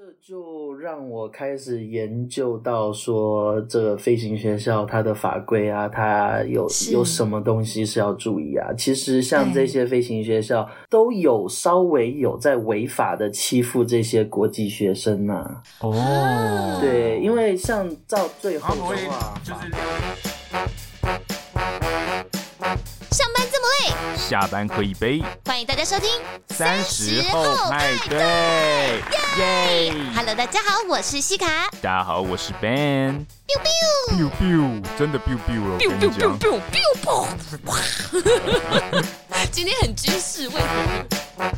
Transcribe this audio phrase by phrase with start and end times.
[0.00, 8.72] 这就让我开始研究到说，这个飞行学校它的法规啊，它有有什么东西是要注意啊？
[8.78, 15.62] 其实像这些飞行学校都有稍微有在违法的欺负这些国际学生呐、啊。
[15.80, 18.80] 哦，对，因为像到最后的
[19.10, 20.29] 话，就是
[24.30, 26.08] 下班喝一杯，欢迎大家收听
[26.50, 29.02] 三十后派对。
[29.36, 31.68] 耶！Hello，大家好，我是西卡。
[31.82, 33.26] 大家好，我是 Ben。
[33.48, 35.78] biu biu biu biu，真的 biu biu 了。
[35.78, 37.26] biu biu biu biu biu
[37.64, 39.04] biu。
[39.50, 41.52] 今天很军事，为什么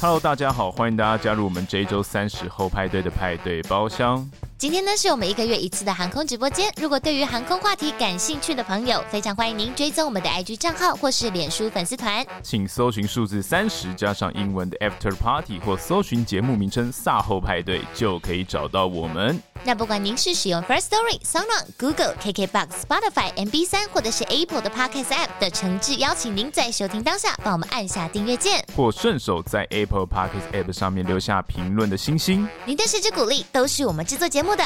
[0.00, 4.26] ？Hello，大家好，欢迎大家加入我们这一周三十后派对的派对包厢。
[4.58, 6.72] 今天呢，是我们一个月一次的航空直播间。
[6.80, 19.38] 如果对于航空话题感兴趣的朋友，非常欢迎您追踪我们的 IG 账号或是脸书粉丝团，请搜寻数字三十加上英文的 After Party，或搜寻节目名称“萨后派对”，就可以找到我们。
[19.62, 32.48] 那不管您是使用 First Story、SoundOn、Google、KKBox、Spotify、MB 三，或者是 Apple 的 Podcast App 的诚挚邀请您在收听当下帮我们按下订阅键，或顺手在 Apple Podcast App 上面留下评论的星星。
[32.64, 34.62] 您的支持鼓励都是我们制作节目的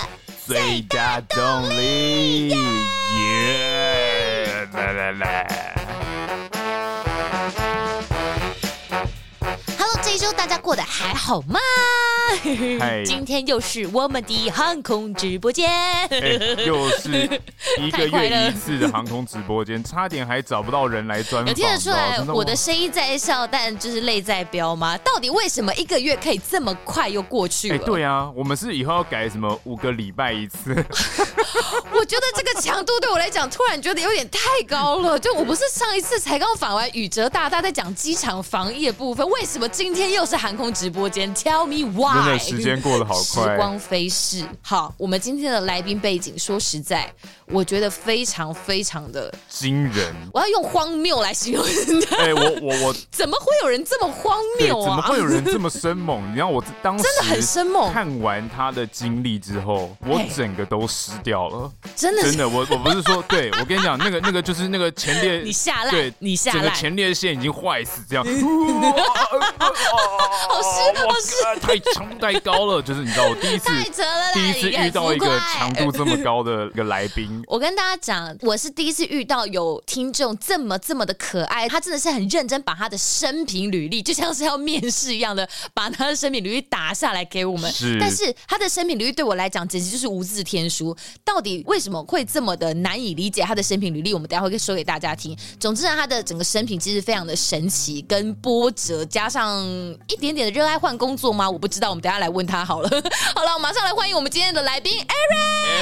[0.47, 2.51] 最大动力。
[2.51, 2.57] 耶！
[4.73, 5.47] 来来来
[9.79, 11.59] ，Hello，这一周大家过得还好吗？
[13.05, 15.69] 今天又是我们的航空直播间，
[16.67, 17.29] 又是
[17.81, 21.49] 一个月一次的航空直播间，差点还找不到人来专访。
[21.49, 24.97] 有听得出来我的声音在笑，但就是泪在飙吗？
[24.99, 27.79] 到底为什么一个月可以这么快又过去了？
[27.85, 30.75] 对啊，我们是以后要改什么五个礼拜一次？
[31.93, 35.19] 我觉得这个强度对我来讲，突然觉得有点太高了。
[35.19, 42.20] 就我不是上一次才刚访完宇哲大大在讲机场防疫的部分，为什么今天又是航空直播间？Tell me why。
[42.25, 44.45] 真的时间过得好快，时光飞逝。
[44.63, 47.13] 好，我们今天的来宾背景，说实在，
[47.47, 50.15] 我觉得非常非常的惊人。
[50.33, 51.65] 我要用荒谬来形容。
[52.19, 54.85] 哎、欸，我我我， 怎么会有人这么荒谬啊？
[54.89, 56.31] 怎么会有人这么生猛？
[56.31, 57.93] 你知道我当时真的很生猛。
[57.93, 61.71] 看完他的经历之后，我整个都湿掉了。
[61.97, 68.25] 真的，真的，我我不是说，对我跟你讲，那个那个就是那个前列， 你下来，对，你下来，整个前列腺已经坏死，这样。
[70.49, 71.79] 好湿，好湿，太
[72.11, 72.21] 强。
[72.21, 73.71] 太高了，就是你知道，我第一次
[74.35, 77.43] 第一次遇到一个强度这么高的一个来宾。
[77.47, 87.71] 我跟大家讲，我是第一次遇到有听众这么这么的可爱，他真的是很认真把他的生平履历，就像是要面试一样的，把他的生平履历打下来给我们。
[87.73, 90.97] 是，但是他的生平履历对我来讲简直就是无字天书。
[91.25, 94.15] 到底为什么会这么的难以理解他的生平履历？
[94.15, 95.37] 我们等下会说给大家听。
[95.59, 99.65] 总之呢，他的整个生平其实非常的神奇跟波折，加上
[100.09, 101.49] 一点点的热爱换工作吗？
[101.49, 101.90] 我不知道。
[101.91, 102.89] 我们等下来问他好了。
[103.35, 104.93] 好了，我马上来欢迎我们今天的来宾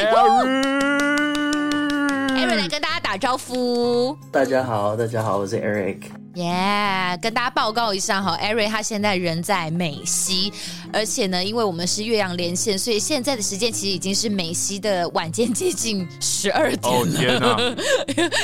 [0.00, 4.16] Eric，Eric 来跟大家打招呼。
[4.32, 6.00] 大家好，大家好，我是 Eric。
[6.34, 10.52] 耶，yeah, 跟大家报告一下哈，Eric 他现在人在美西，
[10.92, 17.74] 而且呢，因为我们是岳阳连线，所以现在的时间其实已经是美西的晚间接近十二点了，oh, 天哪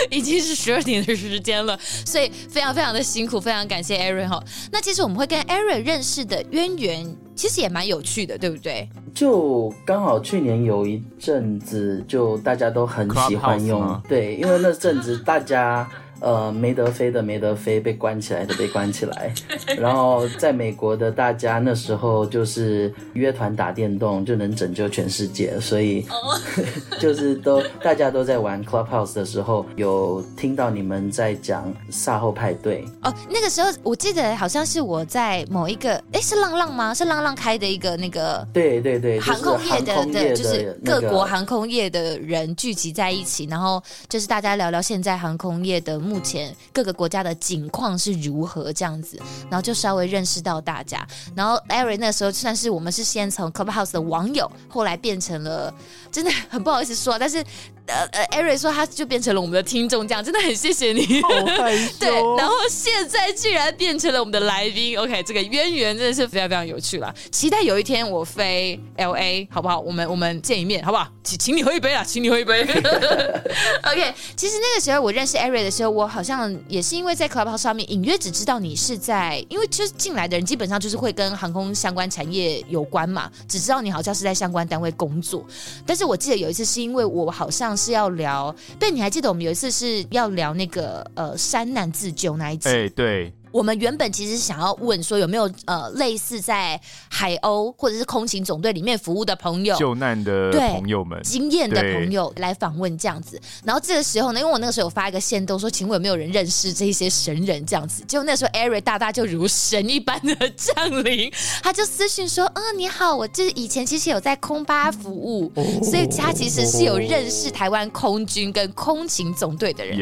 [0.10, 4.42] 已经是十二点的时间了，所以非常非常的辛苦，非常感谢 Eric 哈。
[4.72, 8.88] 那其实我们会跟 Eric 认识的渊源，其实也蛮有趣的，对不对？
[9.14, 15.88] 就刚好去年有一阵子，就大家都很喜欢用，对，因为那阵子大家。
[16.24, 19.30] 呃，没得飞的没得飞，被关起来的被关起来。
[19.76, 26.06] 然后在美国的大家那时候就是约团打电动就能拯救全世界，所以
[26.98, 32.86] 就是都大家都在玩 Clubhouse 的时候，有听到你们在讲赛后派对。
[33.02, 36.94] 哦，那个时候我记得好像是我在某一个，哎，是浪浪吗？
[36.94, 38.46] 是浪浪开的一个那个？
[38.50, 46.00] 对对对，航空业的，的就是各国航空业的人聚集在一起，然后就是大家聊聊现在航空业的。
[46.13, 49.20] 目目前各个国家的景况是如何这样子，
[49.50, 51.04] 然后就稍微认识到大家。
[51.34, 55.74] 然后艾瑞那时候算是我们是先从 Clubhouse 的网友，后来变成了
[56.12, 57.44] 真的很不好意思说，但是。
[57.86, 61.04] 呃呃，Eric 说他就变成了我们的听众，这样真的很谢谢你。
[62.00, 67.14] 对，然后现在居然变成了我们的来宾，OK，这个渊源真的是非常非常有趣了。
[67.30, 69.78] 期待有一天我飞 LA，好不好？
[69.78, 71.06] 我们我们见一面，好不好？
[71.22, 72.62] 请请你喝一杯啊，请你喝一杯。
[73.84, 85.44] OK，其实那个时候我认识 Eric 的时候，我好像也是因为在 Clubhouse 上面隐约只知道你是在，因为就是进来的人基本上就是会跟航空相关产业有关嘛，只知道你好像是在相关单位工作。
[85.84, 87.73] 但是我记得有一次是因为我好像。
[87.76, 92.68] 是要聊，对，你还记得我们有一次是要聊那个呃山难自救那一集？
[92.68, 96.78] 哎，对，我们原本其实想要问说有没有呃类似在
[97.08, 103.40] 海鸥或者是空勤总队里面服务的朋友，救难的朋友们，经验的朋友来访问这样子。
[103.62, 108.02] 然后这个时候呢，因为我那个时候有发一个线动说，请问有没有人认识这些神人这样子？
[108.08, 119.94] 结果那时候 Eric 大大就如神一般的降临，他就私信说：“啊、嗯，你好，我就是以前其实有在空巴服务，哦、所以他其实是有认识台湾空军跟空勤总队的人。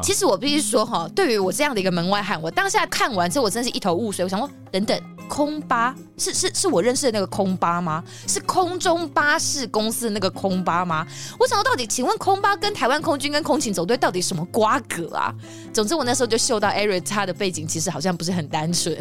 [0.00, 4.22] 其实我必须说哈，对于我这样的一个门外汉，我当下看完之后，我真的是一头雾水。
[4.22, 8.04] 我想说，等等，空巴是是是我认识的那个空巴吗？
[8.28, 11.06] 是空中巴士公司的那个空巴吗？
[11.38, 15.34] 我想说，到底请问空巴跟台湾空军跟空勤总队到底什么瓜葛啊？
[15.72, 18.94] 总之，我那时候就嗅到 Eric 他的背景其实好像不是很单纯，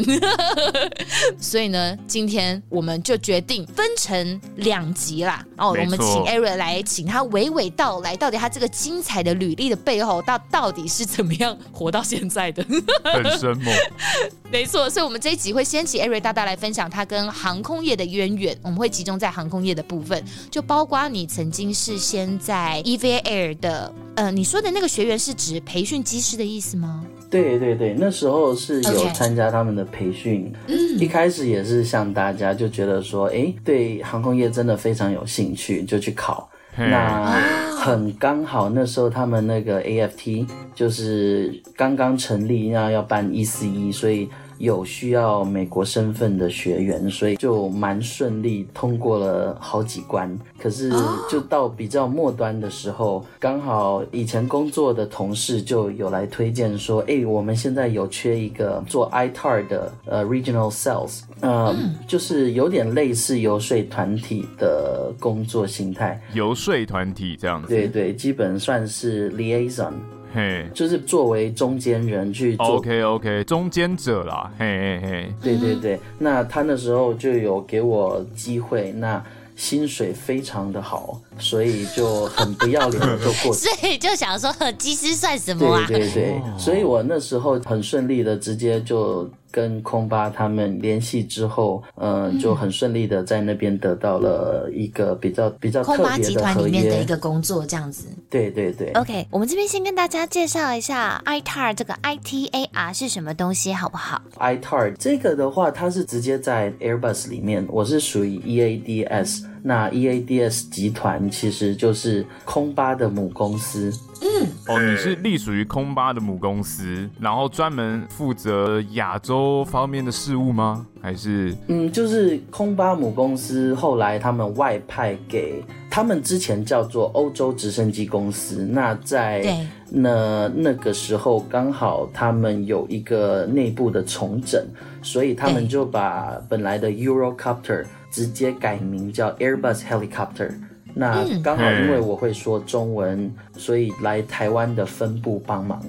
[1.37, 5.45] 所以呢，今天我们就决定分成两集啦。
[5.57, 12.65] 哦，我们请 Eric 来，请他娓娓道来，到底他这个精彩的履历的背后，到到底是怎么样活到现在的？
[13.03, 13.75] 很生猛，
[14.51, 14.89] 没错。
[14.89, 18.57] 所以，我们这一集会先请 Eric 大大来分享他跟航空业的渊源。
[18.61, 27.05] 我们会集中在航空业的部分，就包括你曾经是先在 EVA Air 的，呃，你说的那个学员是指培训机师的意思吗？
[27.29, 30.97] 对对对，那时候是有参加他们的培训，Okay.
[30.97, 36.49] 一开始也是像大家就觉得说，哎，对航空业真的非常有兴趣，就去考。
[36.79, 37.39] 那
[37.77, 44.29] 很刚好，那时候他们那个 AFT 就是刚刚成立，然后要办 E4E，所以。
[44.59, 50.37] 有需要美国身份的学员，所以就蛮顺利通过了好几关。
[50.59, 50.91] 可是
[51.29, 61.73] 就到比较末端的时候，刚好以前工作的同事就有来推荐说：“哎，我们现在有缺一个做 ITAR 的呃 Regional Sales，呃，
[62.05, 66.21] 就是有点类似游说团体的工作形态。
[66.33, 69.93] 游说团体这样子，对对，基本算是 Liaison。”
[70.33, 79.23] 嘿，就是作为中间人去做，OK OK，中间者啦，嘿嘿嘿，对对对，那他那时候就有给我机会，那
[79.55, 85.85] 薪水非常的好，所以就很不要脸的就过去， 所以就想说，机师算什么啊？
[85.87, 89.29] 对对对，所以我那时候很顺利的直接就。
[89.51, 96.17] 跟空巴他们联系之后，呃，就很顺利的在那边得到了一个比较比较特别的合约。
[96.17, 98.07] 空巴集团里面的一个工作这样子。
[98.29, 98.91] 对对对。
[98.91, 113.91] OK，我们这边先跟大家介绍一下 ITAR 这个 ITAR 是什么东西，好不好？ITAR 这个的话，它是直接在 Airbus 里面，我是属于 EADS，那 EADS 集团其实就是空巴的母公司。
[114.21, 120.85] 嗯，哦，你是隶属于空巴的母公司，然后专门负责亚洲方面的事务吗？
[121.01, 121.55] 还是？
[121.67, 134.61] 嗯，就是空巴母公司后来他们外派给他们之前叫做欧洲直升机公司，那在那那个时候刚好他们有一个内部的重整，
[135.01, 140.51] 所以他们就把本来的 Eurocopter 直接改名叫 Airbus Helicopter。
[140.93, 145.81] 那刚好因为我会说中文，嗯、所以来台湾的分部帮忙。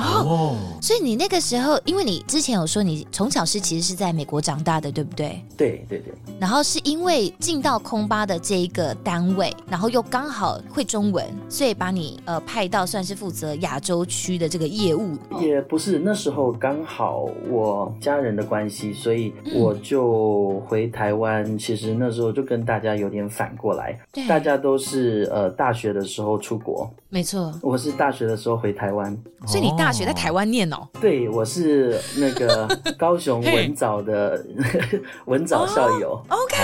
[0.00, 5.42] 哦，所以你那个时候，因为你之前有说你从小是其实是在美国长大的，对不对？
[5.56, 6.14] 对对对。
[6.38, 15.16] 然后是因为进到空巴的这一个单位，然后又刚好会中文，所以把你呃派到算是负责亚洲区的这个业务。
[15.40, 21.44] 也不是，那时候刚好我家人的关系，所以我就回台湾。
[21.44, 26.90] 嗯、其实那时候就跟大家有点反过来，对大家都是呃大学的时候出国。
[27.08, 29.16] 没错，我是大学的时候回台湾，
[29.46, 30.86] 所以你大学在台湾念哦？
[31.00, 32.66] 对，我是那个
[32.98, 34.44] 高雄文藻的
[35.26, 36.20] 文藻校友。
[36.28, 36.56] OK，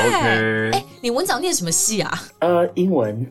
[0.72, 2.22] 哎，你文藻念什么系啊？
[2.38, 3.26] 呃，英文。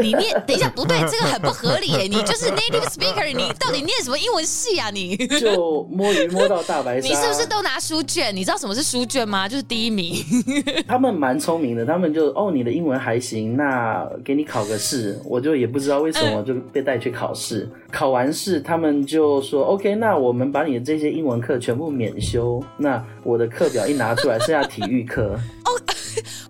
[0.00, 0.40] 你念？
[0.46, 2.02] 等一下，不对，这个很不合理耶。
[2.02, 4.90] 你就是 native speaker，你到底念什么英文系啊？
[4.90, 7.08] 你就摸鱼摸到大白鲨。
[7.08, 8.34] 你是不是都拿书卷？
[8.34, 9.48] 你知道什么是书卷吗？
[9.48, 10.14] 就是第一名。
[10.86, 15.20] 他们蛮聪明的，他们就哦，你的英文还行，那给你考个试。
[15.24, 16.54] 我就也不知道为什么就。
[16.72, 25.38] 被带去考试，考完试，他们就说：“OK，那我们把你的这些英文课全部免修。”那我的课表一拿出来，剩下体育课。
[25.64, 25.70] 哦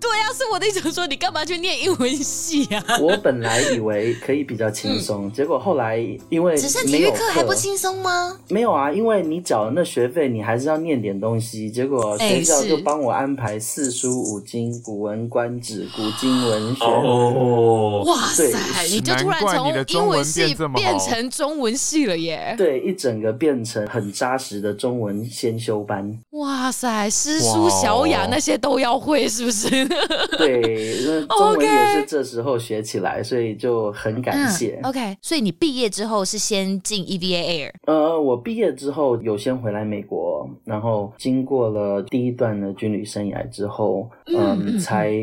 [0.01, 2.99] 对呀、啊，是我的意思说，你干嘛去念英文系啊？
[2.99, 5.99] 我本来以为可以比较轻松，嗯、结果后来
[6.31, 8.37] 因为只剩体育课还不轻松吗？
[8.49, 11.71] 没有啊，因为你缴了那学费，你还是要念点东西。
[11.71, 16.85] 结果学校就帮我安排四书五经、古文观止、古今文学。
[16.85, 18.51] 哦，哇塞！
[18.91, 22.55] 你就突然从英文系变成中文系了耶？
[22.57, 26.19] 对，一整个变成很扎实的中文先修班。
[26.31, 29.69] 哇塞，诗书小雅那些都要会，是不是？
[30.37, 34.81] 对，那 中文也是这时候学起来，所以就很感谢。
[34.83, 37.71] 嗯、OK，所以你毕业之后是先进 EVA Air？
[37.87, 45.15] 呃，我毕业之后有先回来美国，然后经过了第一段的军旅生涯之后，嗯，嗯才。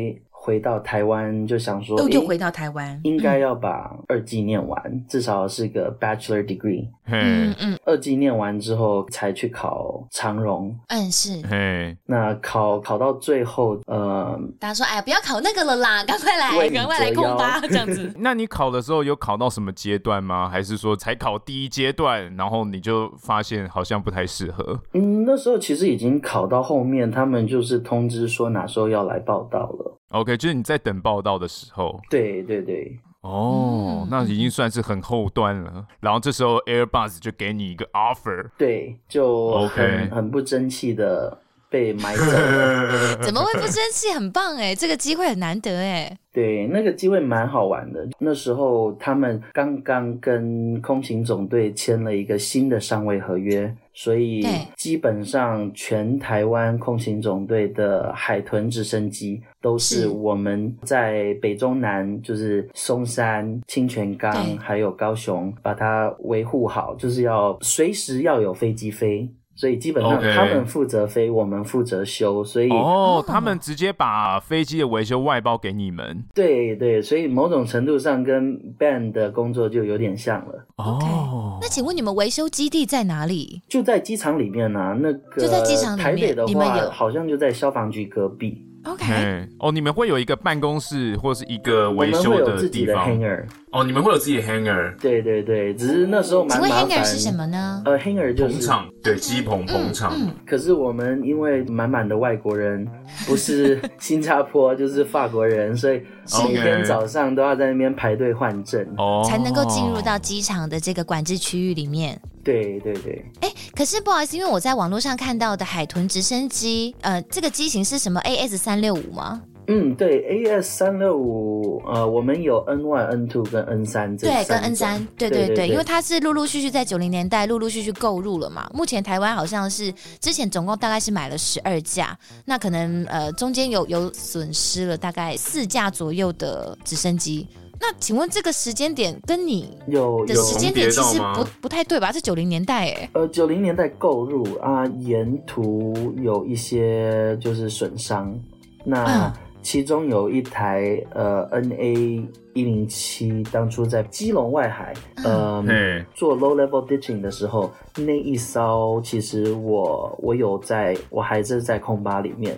[0.48, 6.88] 回到台湾就想说，又回到台湾，应该要把二技念完，嗯、至少是个 bachelor degree。
[7.04, 10.74] 嗯嗯，二技念完之后才去考长荣。
[10.88, 11.46] 嗯，是。
[11.46, 18.10] 嘿，那考考到最后，呃，大家说，哎呀，不要考那个了啦， 赶快来，赶快来空吧这样子。
[18.16, 20.48] 那你考的时候有考到什么阶段吗？
[20.48, 24.80] 还是说才考第一阶段，然后你就发现好像不太适合？
[24.94, 29.97] 嗯，那时候其实已经考到后面，他们就是通知说哪时候要来报道了。
[30.10, 32.00] OK，就是你在等报道的时候。
[32.08, 32.98] 对对对。
[33.20, 35.84] 哦，那已经算是很后端了。
[36.00, 38.48] 然后这时候 Airbus 就给你一个 offer。
[38.56, 41.36] 对，就很 OK 很不争气的
[41.68, 43.16] 被买走了。
[43.20, 44.12] 怎么会不争气？
[44.14, 46.16] 很棒哎，这个机会很难得哎。
[46.32, 48.08] 对，那个机会蛮好玩的。
[48.20, 53.74] 那时候他们刚刚跟空勤总队签了一个新的上位合约。
[54.00, 69.28] 所以基本上全台湾空勤总队的海豚直升机都是我们在北中南，就是松山、清泉岗还有高雄，把它维护好，就是要随时要有飞机飞。
[69.58, 71.32] 所以基本上他们负责飞，Okay.
[71.32, 72.44] 我们负责修。
[72.44, 76.22] 所以哦，oh, 他们直接把飞机的维修外包给你们。
[76.32, 80.64] 对对，所以某种程度上跟 band 的工作就有点像了。
[80.76, 81.58] 哦，Okay.
[81.62, 83.60] 那请问你们维修基地在哪里？
[83.66, 84.96] 就在机场里面啊。
[85.00, 86.04] 那个就在机场里面。
[86.04, 88.64] 台北的话，你们有好像就在消防局隔壁。
[88.88, 92.44] OK，哦，你们会有一个办公室或是一个维修的地方。
[92.44, 93.44] 我们会有自己的 hangar。
[93.70, 94.96] 哦，你们会有自己的 hanger。
[94.98, 96.70] 对对对，只是那时候蛮麻烦。
[96.70, 97.82] 请问 hanger 是什么呢？
[97.84, 100.12] 呃，hanger 就是捧场，对，机棚棚场。
[100.14, 102.88] 嗯嗯、可是我们因为满满的外国人，
[103.28, 106.00] 不是新加坡就是法国人，所以
[106.46, 112.18] 每天早上都要在那边排队换证，哦，才能够进入到机场的这个管制区域里面。
[112.52, 113.24] 对对对。
[113.40, 119.42] 哎，可是不好意思，因为我在网络上看到的海豚直升机，呃，这个机型是什么？AS 三六五吗？
[119.70, 128.66] 嗯，对，AS 三六五，呃，我们有 N one、N two 跟 N 三，对，跟 N 三，对对对，因为它是陆陆续续在九零年代陆陆续续购入了嘛。
[128.72, 137.46] 目前台湾好像是之前总共大概是买了十二架，那可能呃中间有有损失了大概四架左右的直升机。
[137.80, 142.10] 那请问这个时间点跟你有的时间点其实不不太对吧？
[142.12, 143.10] 是九零年代哎。
[143.12, 148.38] 呃，九零年代购入啊，沿途有一些就是损伤，
[148.84, 149.04] 那。
[149.04, 154.94] 嗯其中有一台呃 NA 一零七，当初在基隆外海，
[155.24, 162.56] 呃，嘿做 low level ditching 的时候，那一艘其实我我有在，我还是在空巴里面。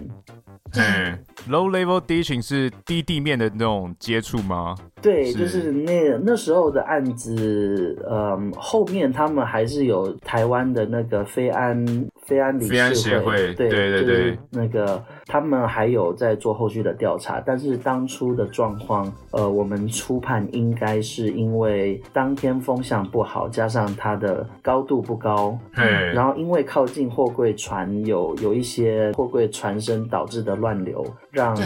[0.75, 1.19] 嗯
[1.49, 4.75] ，low level ditching 是低地面的那种接触吗？
[5.01, 5.39] 对，是。
[5.39, 11.87] 就是那那时候的案子，嗯，后面他们还是有台湾的那个飞安
[12.27, 31.57] 飞安理事会，会对对对对，那个他们还有在做后续的调查，但是当初的状况，呃，我们初判应该是因为当天风向不好，加上它的高度不高，嗯，然后因为靠近货柜船有有一些货柜船身导致的乱流，让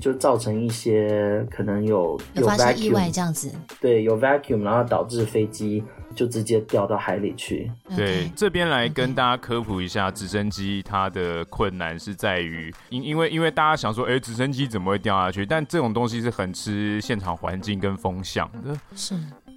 [0.00, 5.82] 就造成一些可能有有发生意外这样子，对，有 vacuum，然后导致飞机
[6.14, 7.70] 就直接掉到海里去。
[7.96, 15.44] 对这边来跟大家科普一下，直升机它的困难是在于，因因为因为大家想说，哎，直升机怎么会掉下去？
[15.44, 18.74] 但这种东西是很吃现场环境跟风向的。
[18.94, 19.14] 是。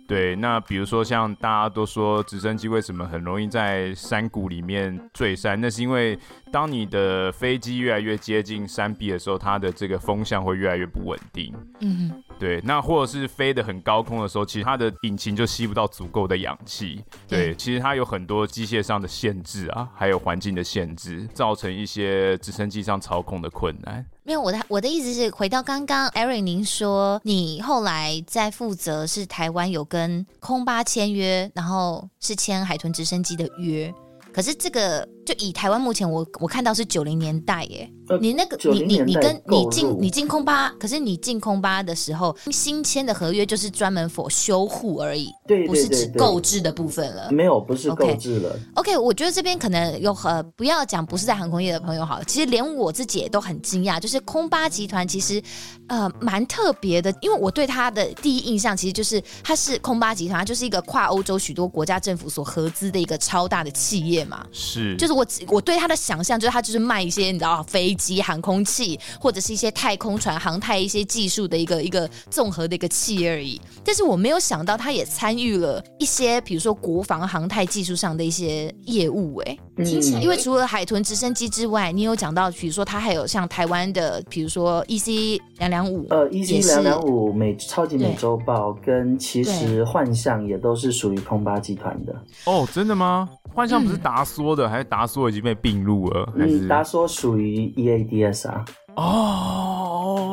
[0.07, 5.59] 对，那比如说像大家都说直升机为什么很容易在山谷里面坠山？
[5.59, 6.17] 那是因为
[6.51, 11.51] 当你的飞机越来越接近山壁的时候，它的这个风向会越来越不稳定。
[11.79, 17.03] 嗯，对，那或者是飞得很高空的时候，其实它的引擎就吸不到足够的氧气。
[17.27, 24.05] 对，对，其实它有很多机械上的限制啊，还有环境的限制，造成一些直升机上操控的困难。
[24.27, 33.93] 没有，我的我的意思是，回到刚刚，Eric，您说你后来在负责是台湾有跟空巴签约，然后是签海豚直升机的约，
[34.35, 35.07] 可是这个。
[35.25, 47.31] 就以台湾目前我我看到是九零年代耶，呃、你那个你你你跟你进你进空巴，可是你进空巴的时候新签的合约就是专门 for 修护而已，对，对，对，对，不是指购置的部分了。
[47.31, 48.55] 没有，不是购置了。
[48.75, 55.41] Okay, OK，我觉得这边可能有呃，不要讲不是在航空业的朋友好了，其实连我自己也都很惊讶，就是空巴集团其实
[55.87, 73.59] 呃蛮特别的，因为我对它的第一印象其实就是它是空巴集团，它就是一个跨欧洲许多国家政府所合资的一个超大的企业业嘛，是，就是我我对他的想象就是他就是卖一些你知道飞机、航空器或者是一些太空船、航太一些技术的一个一个综合的一个企业而已。
[73.83, 79.51] 但是我没有想到他也参与了一些，比如说国防航太技术上的一些业务、欸。
[79.51, 79.85] 哎、嗯，
[80.21, 92.15] 因为除了海豚直升机之外，你有讲到，比如说他还有像台湾的，比如说 EC 两两五，呃，EC 两两五美超级美洲豹跟其实幻象也都是属于空巴集团的。
[92.45, 93.29] 哦，真的吗？
[93.55, 96.31] 幻象不是达梭的，嗯、还是达梭已经被并入了？
[96.37, 98.65] 还是达梭属于 EADS 啊？
[98.95, 100.23] 哦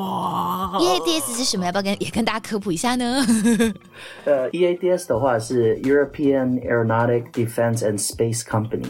[0.80, 1.64] ，EADS 是什么？
[1.66, 3.24] 要不要跟也跟大家科普一下呢？
[4.26, 8.86] 呃，EADS 的话是 European Aeronautic Defense and Space Company。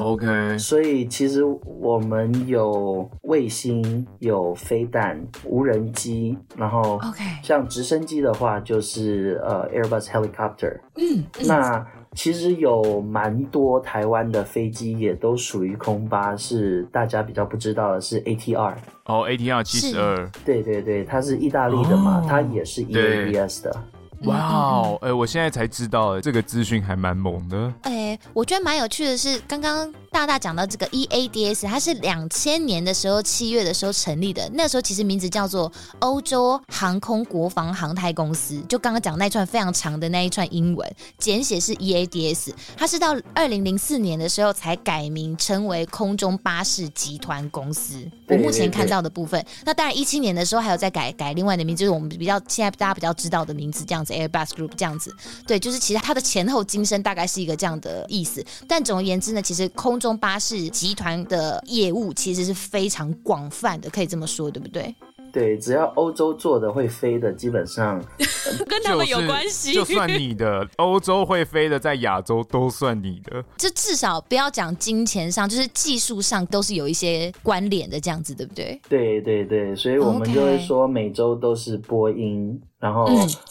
[0.00, 0.58] ，OK。
[0.58, 10.78] 所以其实我们有卫星、有飞弹、无人机，然后 OK，像直升机的话就是呃 Airbus Helicopter。
[10.96, 11.86] 嗯，那。
[12.14, 18.74] 其实有蛮多台湾的飞机也都属于空巴，是大家比较不知道的是 ATR
[19.06, 23.82] 哦，ATR 七十二，对对对，它是意大利的嘛，哦、它也是 EABS 的。
[24.24, 27.72] 哇哦，哎，我现在才知道，这个资讯还蛮猛的。
[27.82, 29.92] 哎，我觉得蛮有趣的是，刚刚。
[30.12, 38.62] 大大讲到这个 EADS，它是两千年的时候七月的时候成立的，那时候其实名字叫做欧洲航空国防航太公司。
[38.68, 42.52] 就刚刚讲那串非常长的那一串英文，简写是 EADS。
[42.76, 48.06] 它是到二零零四年的时候才改名称为空中巴士集团公司。
[48.28, 55.14] 我目前看到的部分，那当然一七年的时候还有在改改另外的名字，就是我们比较现在大家比较知道的名字这样子，Airbus Group 这样子。
[55.46, 58.44] 对，就是其实它的前后今生大概是一个这样的意思。
[58.68, 64.92] 但总而言之呢，其实空中巴士集团的业务其实是非常广泛的，可以这么说，对不对？
[65.32, 69.72] 对，只要欧洲做的会飞的，基本上、呃、 跟他们有关系。
[69.72, 73.42] 就算你的欧洲会飞的，在亚洲都算你的。
[73.56, 78.78] 就至少不要讲金钱上，就是技术上都是有一些关联的，这样子，对不对？
[78.90, 82.60] 对对对，所以我们就会说，每周都是波音。
[82.82, 83.06] 然后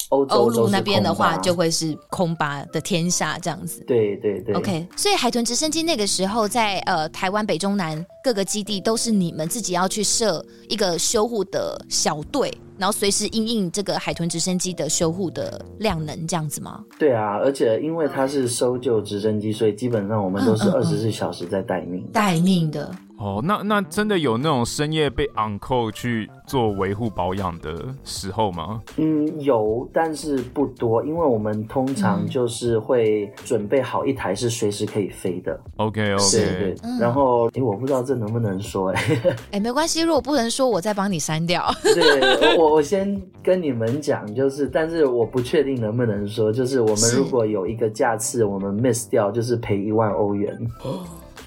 [0.09, 3.81] 欧洲欧陆那边的话，就会是空巴的天下这样子。
[3.87, 4.53] 对对对。
[4.55, 16.83] OK，所以海豚直升机那个时候在呃台湾北中南各个基地都是你们自己要去设一个修护的小队，然后随时应应这个海豚直升机的修护的量能这样子吗？
[16.99, 22.93] 对啊，而且因为它是搜救直升机，所以基本上我们都是二十四小时在待命，待命的。
[23.21, 28.81] 哦，那那真的有那种深夜被 on call 去做维护保养的时候吗？
[28.97, 35.59] 嗯，有，但是不多，因为我们通常就是会准备好一台是随时可以飞的。
[35.77, 36.75] OK OK，对对。
[36.81, 41.63] 嗯、然后，哎，我不知道这能不能说，哎，哎，没关系，如果不能说，我再帮你删掉。
[41.83, 50.57] 对，我我先跟你们讲，就是，但是我不确定能不能说，就是我们如果有一个架次我们 miss 掉，就是赔一万欧元。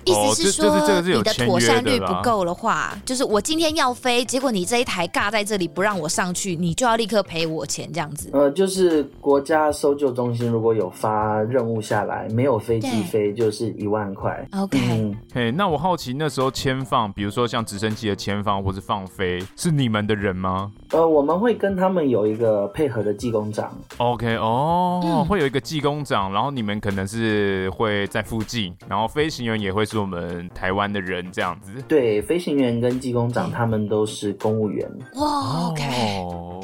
[0.04, 8.30] 意思是说，你的妥善率不够的话，就是我今天要飞，结果你这一台尬在这里不让我上去，你就要立刻赔我钱，这样子。
[8.32, 14.46] 呃，就是国家搜救中心如果有发任务下来，没有飞机飞，就是一万块。
[14.52, 20.72] OK，嘿，那我好奇那时候签放，比如说像直升机的签放或是放飞，是你们的人吗？
[20.94, 23.76] 呃，我们会跟他们有一个配合的技工长。
[23.96, 31.72] OK，哦，嗯、会有一个技工长，然后你们可能是会在附近，然后飞行员也会是我们台湾的人这样子。
[31.88, 34.88] 对，飞行员跟技工长他们都是公务员。
[35.16, 35.82] 哇，OK，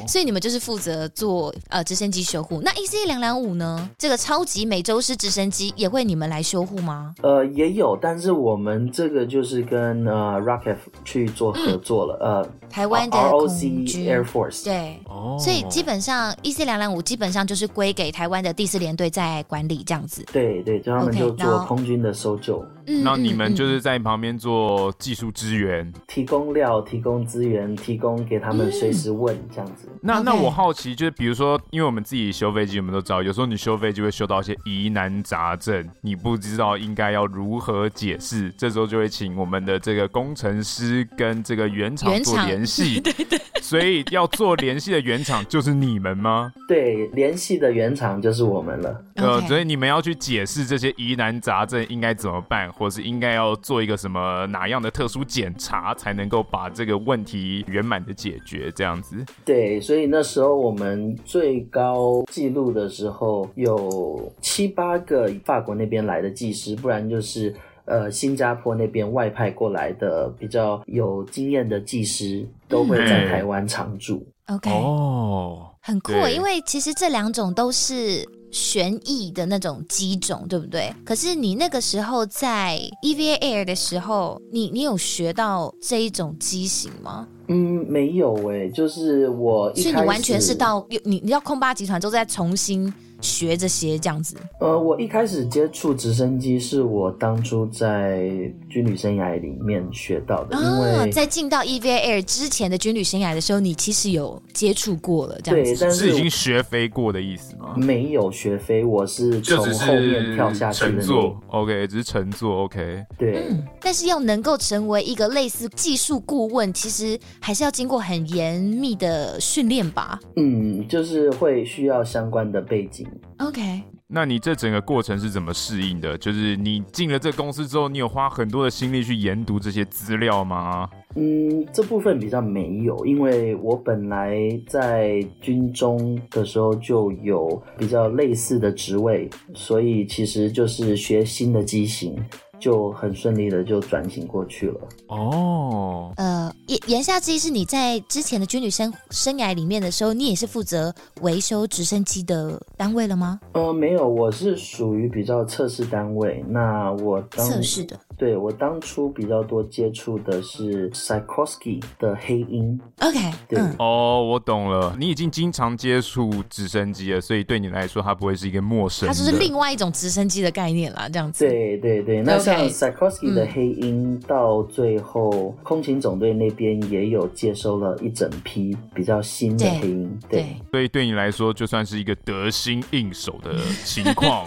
[0.07, 2.61] 所以你们就是负责做呃直升机修护。
[2.63, 3.89] 那 EC 两两五呢？
[3.97, 7.13] 这个超级美洲狮直升机也会你们来修护吗？
[7.21, 12.17] 呃，也有，但是我们这个就是跟呃 ROCKET 去做合作了。
[12.21, 14.99] 嗯、呃，台湾的 ROC Air Force 对，
[15.39, 20.23] 所以基本上 EC 两两五基本上就是归给台湾的第四联队在管理这样子。
[20.31, 22.65] 对对，就他们就做空军的搜救。
[22.87, 29.87] 嗯，那你们就是在旁边做技术支援，提供料、提供资源、提供给他们随时问这样子。
[30.01, 42.99] 那那我好奇就是，比如说，因为我们自己修飞机，我们都知道，有时候你修飞机会修到一些疑难杂症，你不知道应该要如何解释，这时候就会请我们的这个工程师跟这个原厂做联系。
[42.99, 43.39] 对对。
[43.61, 46.51] 所以要做联系的原厂就是你们吗？
[46.67, 49.01] 对，联系的原厂就是我们了。
[49.15, 59.15] 呃，所以你们要去解释这些疑难杂症应该怎么办，或是应该要做一个什么哪样的特殊检查，才能够把这个问题圆满的解决，这样子。
[59.43, 67.55] 对，所以那时候我们最高记录的时候有七八个法国那边来的技师，不然就是。
[67.85, 74.25] 呃，新加坡那边外派过来的比较有经验的技师都会在台湾常驻。
[74.45, 80.93] OK，哦，很酷，因为其实这两种都是旋翼的那种机种，对不对？
[81.05, 87.27] 可是你那个时候在 EVA Air 的时候，你你有学到这一种机型吗？
[87.47, 92.93] 嗯，没有诶、欸，就是我所以你完全是到你你到空巴集团之后再重新。
[93.21, 98.29] 学这些这样子，呃，我一开始接触直升机是我当初在
[98.69, 107.75] 军旅生涯里面学到的，因为、哦、在进到 EVA Air 之前的军旅生涯的时候，你其实有接触过了，这样子，对，但是，是已经学飞过的意思吗？
[107.77, 111.03] 没有学飞，我是从后面跳下去的。
[111.47, 112.63] OK，只是乘坐。
[112.63, 120.19] OK，对、嗯，但是要能够成为一个类似技术顾问，其实还是要经过很严密的训练吧？
[120.35, 123.07] 嗯，就是会需要相关的背景。
[123.39, 126.17] OK，那你这整个过程是怎么适应的？
[126.17, 130.89] 就是你进了这个公司之后，你有花很多的心力去研读这些资料吗？
[131.15, 142.15] 嗯，这部分比较没有，因为我本来在军中的时候就有比较类似的职位，所以其实就是学新的机型。
[142.61, 146.13] 就很顺利的就转型过去了哦。
[146.15, 153.39] 呃，言言下之意是你在之前的军旅生生涯里面的时候，你也是负责维修直升机的单位了吗？
[153.53, 156.45] 呃，没有，我是属于比较测试单位。
[156.47, 157.99] 那我当测试的。
[158.15, 162.79] 对，我当初比较多接触的是 Sikorsky 的黑鹰。
[162.99, 164.95] OK，对，嗯、哦，我懂了。
[164.99, 169.07] 你已经经常接触直升机了，所以对你来说，它不会是一个陌生。
[169.07, 171.47] 它就是另外一种直升机的概念啦，这样子。
[171.47, 180.19] 对对对，那像 Sikorsky 的黑鹰，到最后空勤总队那边也有接收了一整批比较新的黑鹰。
[180.29, 184.43] 对，所以对你来说，就算是一个得心应手的情况。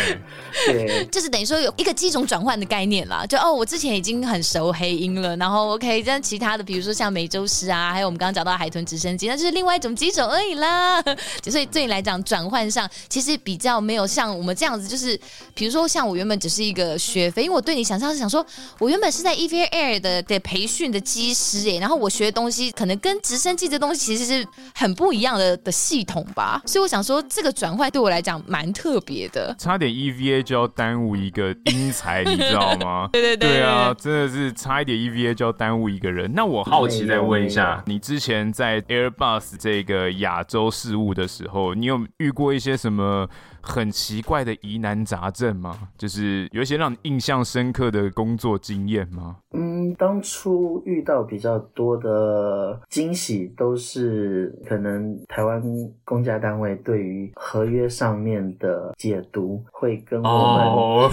[0.66, 3.26] 对，就是等于说有一个机种转换的概念啦。
[3.26, 11.02] 就哦，我之前已经很熟黑鹰了，然后 OK，但其他的，比如说像美洲狮啊，还有我们刚刚讲到海豚直升机，那就是另外一种机种而已啦。
[11.44, 15.18] 所 以对你来讲，转换上其实比较没有像我们这样子，就是
[15.54, 18.44] 比如说像我原本只是一个学飞，因为我对你想象是想说，
[18.78, 33.08] 我原本是在 EVA Air 的的培训的机师哎，然后我学的东西可能跟直升机这东西其实是很不一样的的系统吧，所以我想说这个转换对我来讲蛮特别的，差点 EVA 就要耽误一个英才，你知道吗？
[33.12, 36.30] 对对对，对啊，真的是差一点 EVA 就要耽误一个人。
[36.34, 43.28] 那我好奇再问一下，你之前在 Airbus 这个亚洲事务的时候，你有遇过一些什么
[43.62, 45.88] 很奇怪的疑难杂症吗？
[45.96, 49.36] 就是有一些让你印象深刻的工作经验吗？
[49.52, 55.62] 嗯，当初遇到比较多的惊喜，都是可能台湾
[56.04, 61.12] 公家单位对于合约上面的解读会跟我们、oh.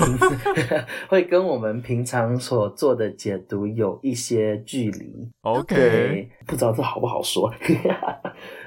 [1.10, 5.30] 会跟我们平常所做的解读有一些距离。
[5.42, 7.54] OK，不知道这好不好说。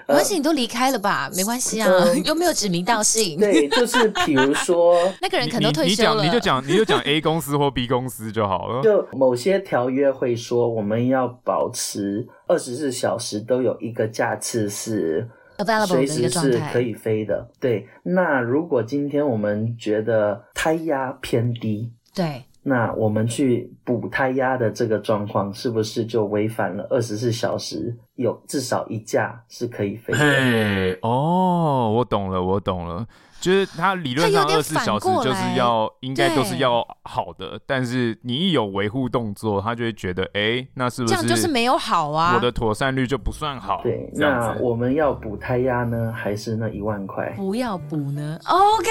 [0.09, 3.39] 没关系，你都离开了吧，没关系啊，呃、 又没有指名道姓。
[3.39, 8.83] 对，就是比如说 那个人可能都退休了，你，你，你就讲，你就讲 A 公司或 B 公司就好了。
[8.85, 17.49] 就某些条约会说，我们要保持二十四小时都有一个架次是 available 随时是可以飞的。
[17.61, 22.43] 对，那如果今天我们觉得胎压偏低，对。
[22.65, 30.19] 那我们去补胎压的这个状况，是不是就违反了二十四小时有至少一架是可以飞的？
[30.19, 33.07] 嘿，哦，我懂了，我懂了，
[33.41, 42.35] 就是它理论上二十四小时就是要应该都是要好的，但是你一有维护动作，他就会觉得，哎，那是不是这样就是没有好啊？
[42.35, 43.81] 我的妥善率就不算好。
[43.83, 47.33] 对，那我们要补胎压呢，还是那一万块？
[47.37, 48.91] 不要补呢？OK，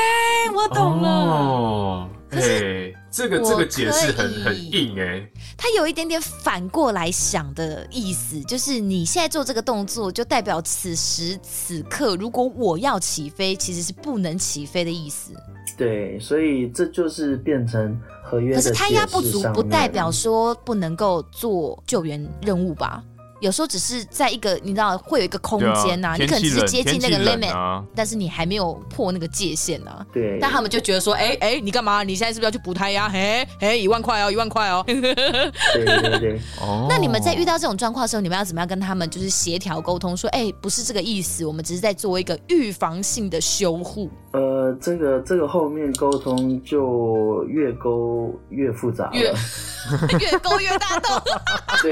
[0.55, 1.09] 我懂了。
[1.09, 15.33] 哦可是这个这个解释很很硬哎、欸，他有一点点反过来想的意思，就是你现在做这个动作，就代表此时此刻，如果我要起飞，其实是不能起飞的意思。
[15.77, 18.55] 对，所以这就是变成合约。
[18.55, 23.03] 可是胎压不足不代表说不能够做救援任务吧？
[23.41, 30.05] 有时候只是在一个，你知道会有一个空间呐、啊，你可能只是接近那个 limit，、啊、但是你还没有破那个界限啊。
[30.13, 30.37] 对。
[30.39, 32.03] 但他们就觉得说，哎、欸、哎、欸，你干嘛？
[32.03, 33.09] 你现在是不是要去补胎呀？
[33.09, 34.83] 嘿，嘿，一万块哦，一万块哦。
[34.85, 36.39] 对对对。
[36.61, 36.85] 哦。
[36.87, 40.15] 那你们在遇到这种状况的时候，你们要怎么样跟他们就是协调沟通？
[40.15, 44.07] 说，哎、欸，不是这个意思，我们只是在做一个预防性的修护。
[44.33, 49.33] 呃，这个这个后面沟通就越沟越复杂，越
[50.21, 51.19] 越沟越大洞。
[51.81, 51.91] 对。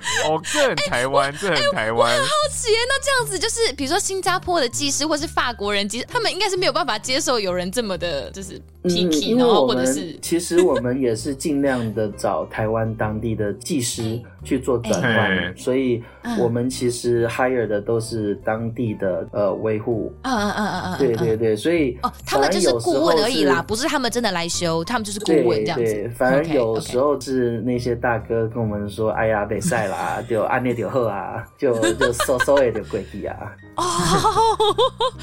[0.26, 2.10] 哦，这很台湾，欸、这很台湾。
[2.12, 16.02] 我很好奇，那这样子就是，比如说新加坡的技师，或是法国人技师，他们应该是没有办法接受有人这么的，就是嗯、然后或者是，其实我们也是尽量的找台湾当地的技师去做转换，所以
[16.38, 20.12] 我们其实 hire 的都是当地的呃维护。
[20.22, 25.84] 嗯嗯嗯嗯嗯，对对对，所以哦，他们就是顾问而已啦，不是他们真的来修，他们就是顾问这样子。
[25.84, 33.36] 对，反而有时候是那些大哥跟我们说：“哎呀，别晒啦， 就按那条好啊，就就收收也点贵地啊。”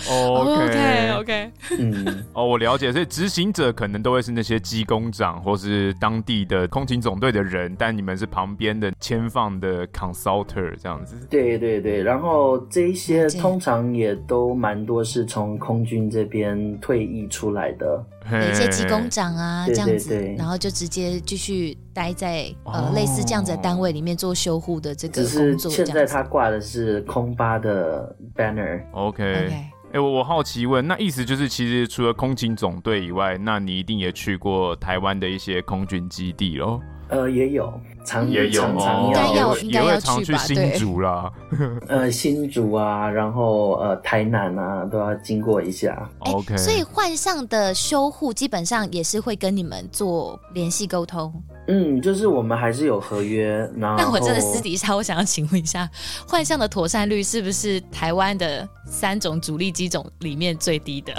[0.09, 11.15] 哦，OK OK，嗯，哦，我了解，所以执行者可能都会是那些机工长或是当地的空勤总队的人，但你们是旁边的签放的 consultant 这样子。
[11.29, 25.71] 对对对，然后这一些通常也都蛮多是从空军这边退役出来的，有一些机工长啊这样子，然后就直接继续待在呃类似这样子的单位里面做修护的这个工作。
[25.71, 28.81] 现在他挂的是空巴的 banner。
[28.91, 29.67] OK。
[29.93, 36.81] 哎，我我好奇问，那意思就是，其实除了空勤总队以外，那你一定也去过台湾的一些空军基地喽？
[37.09, 37.73] 呃，也有，
[38.05, 41.31] 常也有常常要也也会常去新竹啦。
[41.87, 46.09] 呃，新竹啊，然后呃，台南啊，都要经过一下。
[46.19, 51.33] OK，所以幻象的修护基本上也是会跟你们做联系沟通。
[51.69, 53.57] 嗯，就是我们还是有合约。
[53.77, 55.89] 然后，但我真的私底下，我想要请问一下，
[56.27, 61.13] 幻象的妥善率是不是台湾的三种主力机种里面最低的？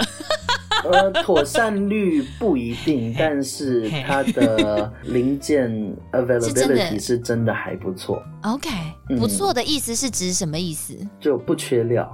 [0.85, 5.69] 呃，妥善率不一定，但是它的零件
[6.11, 8.21] availability 是真的还不错。
[8.43, 8.69] OK，
[9.17, 10.95] 不错的意思是指什么意思？
[11.19, 12.11] 就不缺料。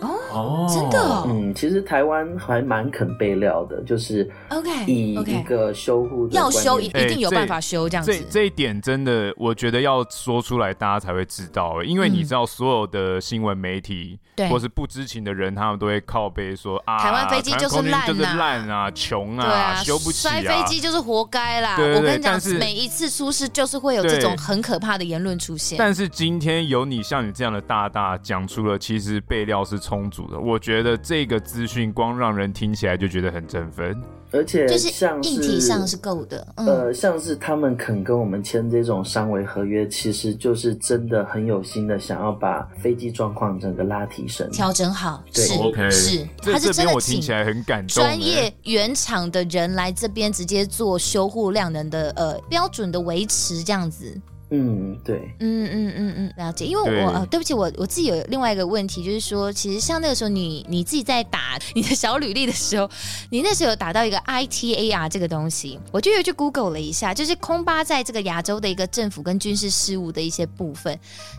[0.00, 8.12] 哦，真的，嗯，其实台湾还蛮肯备料的，就是 OK，以一个修护要修一定有办法修这样子。
[8.12, 11.80] 这这一点真的，我觉得要说出来，大家才会知道。
[11.84, 14.18] 因为你知道，所有的新闻媒体
[14.50, 21.76] 或是不知情的人，他们都会靠背说啊，台湾飞机就是烂，就是烂啊，穷啊，修不起啊，摔飞机就是活该啦。
[21.78, 25.78] 我跟你讲，每一次出事就是会有这种很可怕的言论出现。
[25.78, 30.38] 但是今天有你像你这样的大大讲出了，其实备料是充足的。
[30.38, 34.02] 我觉得这个资讯光让人听起来就觉得很振奋，
[34.34, 34.88] 而且就是
[35.22, 36.46] 硬体上是够的。
[36.56, 45.22] 嗯、呃，像是他们肯跟我们签这种三维合约，其实就是真的很有心的想要把飞机状况整个拉提升、调整好。
[45.32, 48.02] 对是，OK，是，他是真的我听起来很感动。
[48.02, 54.20] 专业原厂的人来这边直接做修护量能的呃标准的维持这样子。
[54.50, 56.66] 嗯，对，嗯嗯嗯嗯，了解。
[56.66, 62.88] 因为我对呃，对不起，我我自己有另外一个问题，就是说，其实像那个时候你你自己在打你的小履历的时候，
[63.30, 70.96] 你那时候有打到一个 ITAR 这个东西，我就有去 Google 了一下，就是空巴在这个亚洲的一个政府跟军事事务的一些部分。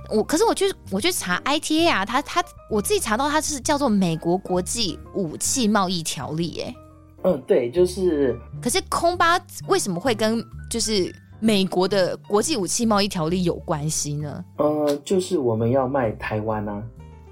[0.09, 6.75] 我可是我去我去查 ITAR，它它我自己查到它是叫做美国国际武器贸易条例，哎，
[7.23, 8.37] 嗯，对，就是。
[8.61, 11.13] 可是空巴为什么会跟就是？
[11.45, 14.43] 美国的国际武器贸易条例有关系呢？
[14.57, 16.83] 呃，就是我们要卖台湾啊。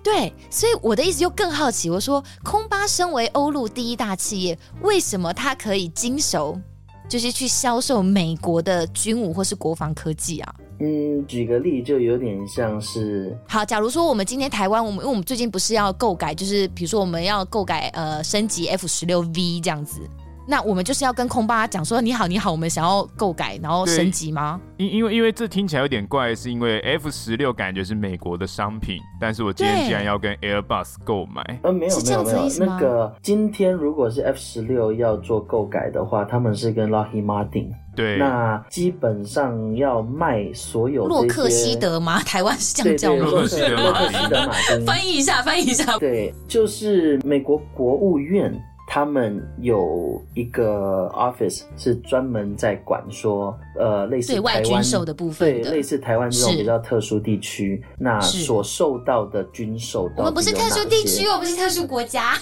[0.04, 6.56] 对，所以我的意思就更好奇，我说空巴身为欧陆第一大企业，为什么它可以经手，
[7.10, 10.56] 就是去销售美国的军武或是国防科技啊？
[10.80, 20.02] 嗯，举个例，就有点像是，好，假如说我们今天台湾，我们因为我们最近不是要购改，就是比如说我们要购改呃升级 F 十六 V 这样子。
[20.46, 24.60] 那我们就是要跟空巴讲说，你好，你好，我们想要购改，然后升级吗？
[24.78, 42.20] 因因为因为这听起来有点怪，是因为 F 十六感觉是美国的商品，但是我今天竟然要跟 Airbus 购买，呃，没有没有没有，那个今天如果是 F 十六要做购改的话，他们是跟 Lockheed Martin，对，那基本上要卖所有洛克希德吗？
[42.28, 43.32] 台湾是这样叫吗？
[43.32, 48.54] 洛克希德马丁， 翻译一下，翻译一下，对，就是美国国务院。
[48.88, 62.34] 他们有一个 office 是专门在管说，呃，类似台湾对外军售的部分的，对，类似台湾这种比较特殊地区，那所受到的军售，我们不是特殊地区，我们是特殊国家。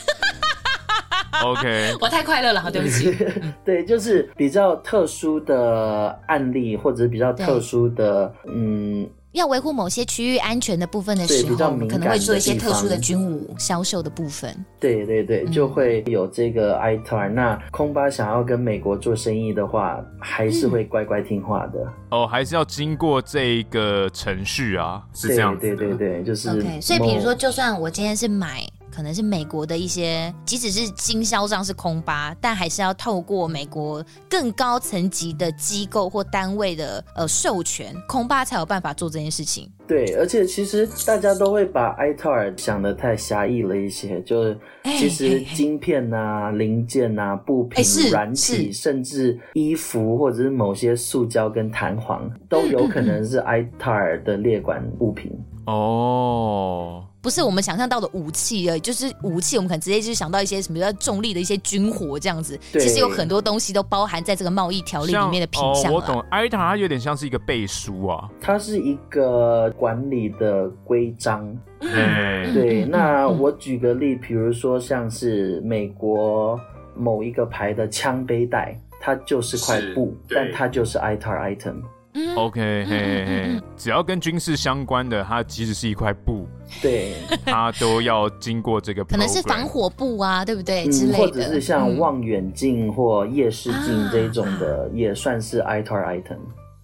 [1.44, 3.16] OK， 我太快乐了，好，对不起。
[3.64, 9.10] 对，就是比较特殊的案例，或者比较特殊的，嗯。
[9.34, 14.54] 要维护某些区域安全的部分的时候，我们可能会做一些特殊的军武销售的部分。
[14.80, 17.30] 对对对，就会有这个 ITAR。
[17.30, 21.80] 那空巴想要跟美国做生意的话，还是会乖乖听话的。
[21.80, 25.62] 嗯、哦，还是要经过这一个程序啊，是这样子。
[25.62, 26.50] 对对对对，就是。
[26.50, 39.72] OK，所以比如说，就算我今天是买可能是美国的一些，即使是经销商是空巴，但还是要透过美国更高层级的机构或单位的呃授权，空巴才有办法做这件事情。
[39.88, 55.32] 对，而且其实大家都会把 ITAR 想的太狭义了一些，就是其实晶片呐、啊、零件呐、啊、布品、软体，甚至衣服或者是某些塑胶跟弹簧，都有可能是 ITAR 的列管物品。
[55.66, 57.06] 哦。
[57.22, 62.60] 不是我们想象到的武器而已，就是武器，我们可能直接就想到一些什么叫重力的一些军火这样子。
[62.74, 65.92] 其实有很多东西都包含在这个贸易条例里面的品项。
[65.92, 71.46] 哦，我懂，ITAR 它有点像是一个背书啊，它是一个管理的规章。
[71.82, 72.86] 嗯，对。
[72.86, 76.60] 那我举个例，比如说像是美国
[76.96, 81.76] 某一个牌的枪背带，它就是块布，但它就是 ITAR item。
[82.14, 86.48] 嗯，OK，嘿嘿嘿，只要跟军事相关的，它即使是一块布，
[86.82, 87.14] 对，
[87.46, 90.86] 它都要经过这个，可能是防火布啊，对不对？
[90.86, 96.40] 嗯、之类的，或者是像望远镜或夜视镜这种的，嗯、也算是 ITAR item。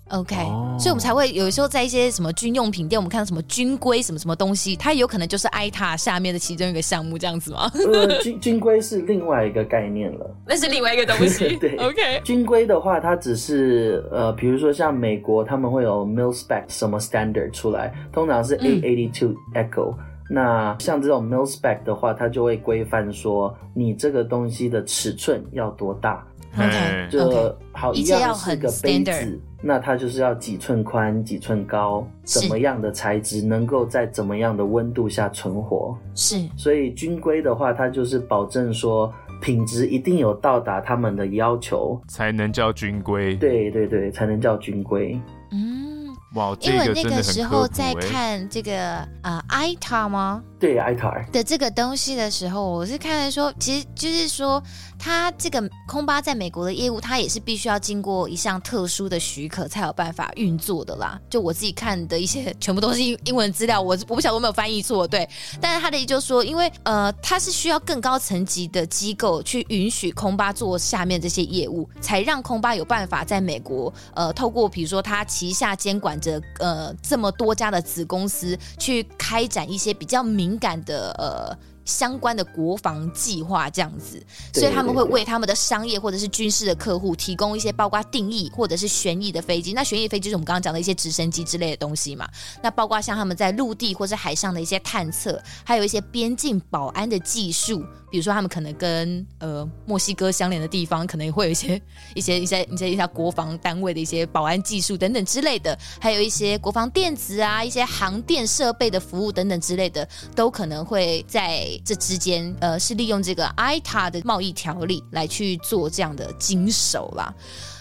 [0.09, 0.79] OK，、oh.
[0.79, 7.69] 所以我们才会有时候在一些什么军用品店，我们看到什么军规什么什么东西，它有可能就是 ITAR 下面的其中一个项目这样子吗？
[7.73, 11.57] 呃，军 军规是另外一个概念了，那是另外一个东西。
[11.57, 19.97] 对，OK，军规的话，它只是呃，比如说像美国他们会有 Mil Spec 什么 standard 出来，通常是882 Echo、嗯。
[20.29, 26.25] 那像这种 Mil Spec 的话，它就会规范说你这个东西的尺寸要多大。
[26.57, 27.55] OK，就 okay.
[27.71, 35.97] 好一样是个杯子，那它就是要几寸宽、几寸高，怎么样的材质能够在怎么样的温度下存活？
[36.13, 43.35] 是，所以军规的话，它就是保证说品质一定有到达他们的要求，才能叫军规。
[43.35, 45.19] 对对对，才能叫军规。
[45.51, 45.87] 嗯。
[46.35, 50.43] 哇，因为那个时候在看这个啊，ITAR 吗？
[50.59, 54.61] 对，ITAR 的这个东西的时候，我是看来说，其实就是说，
[54.97, 61.19] 它这个空巴在美国的业务，它也是必须要经过一项特殊的许可才有办法运作的啦。
[61.29, 65.27] 就我自己看的一些，全部都是英英文资料，我我不晓得我没有翻译错，对。
[65.61, 81.57] 但是他的意思就是说，因为呃，它是需要更高层级的机构去允许空巴做下面这些业务，才让空巴有办法在美国呃，透过比如说他旗下监管着呃这么多家的子公司去开展一些比较明敏感的呃。
[81.87, 84.21] 相关的国防计划这样子，
[84.53, 89.71] 所以他们会为他们的商业或者是军事的客户提供一些包括定义或者是旋翼的飞机。
[89.71, 92.27] 那旋翼飞机就是我们刚刚讲的一些直升机之类的东西嘛。
[92.61, 101.81] 那包括像他们在陆地或是海上的一些探测，还有一些边境保安的技术，比如说他们可能跟呃墨西哥相连的地方，可能会有一些
[102.15, 111.67] 一些一些一些一些国防单位的一些保安技术等等之类的，还有一些国防电子啊，一些航电设备的服务等等之类的，都可能会在。
[111.83, 117.33] 这之间，呃，是利用这个 ITA 的贸易条例来去做这样的经手啦，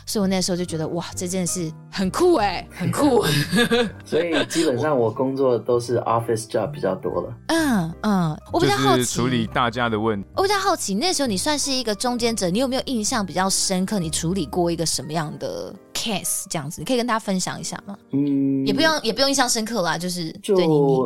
[0.07, 3.25] 所以我那时候就觉得，哇，这件事很酷哎，很酷。
[4.07, 7.35] 所以基本上我工作都是 office job 比较多了。
[7.49, 10.29] 嗯嗯，我比较好奇处理大家的问题。
[10.37, 13.99] 我比较好奇，那时候你算是一个中间者，你有没有印象比较深刻？
[13.99, 16.45] 你处理过一个什么样的 case？
[16.49, 17.99] 这样子，你可以跟大家分享一下吗？
[18.13, 20.55] 嗯，也不用，也不用印象深刻啦，就是就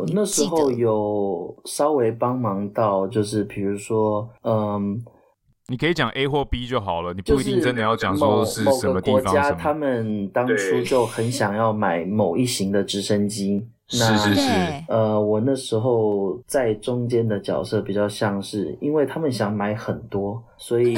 [0.08, 5.02] 那时候有稍微帮忙到，就是比如说，嗯。
[5.70, 9.22] 你可以讲 A 或 B 就好了，你不一定真的要讲说是什么地方。
[9.22, 13.64] 某个国家他们当初就很想要买某一型的直升机。
[13.92, 14.50] 那是是是。
[14.88, 20.96] 呃，我那时候在中间的角色比较像是，因为他们想买很多，所以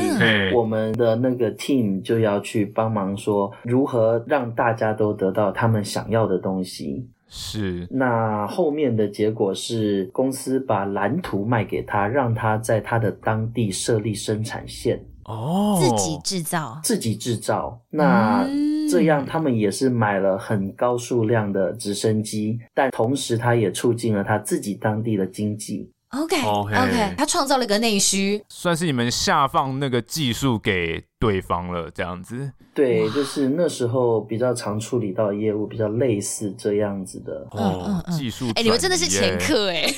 [0.54, 7.06] 我们的那个 team 就要去帮忙说如何让大家都得到他们想要的东西。
[7.34, 15.02] 是，那后面的结果是公司把蓝图卖给他，让他在他的当地设立生产线。
[15.24, 17.80] 哦，自己制造，自己制造。
[17.88, 18.46] 那
[18.90, 25.90] 这样他们也是买了很高数量的直升机，但同时他也促进了他自己当地的经济。
[26.10, 32.50] OK OK，, okay 他创造了一个内需，算是你们下放那个技术给对方了，这样子。
[32.74, 37.46] 对，就是那时候比较常处理到的业务，比较类似这样子的。
[37.52, 38.48] 哦，技术。
[38.48, 39.94] 哎、欸，你们真的是前客 哎、欸！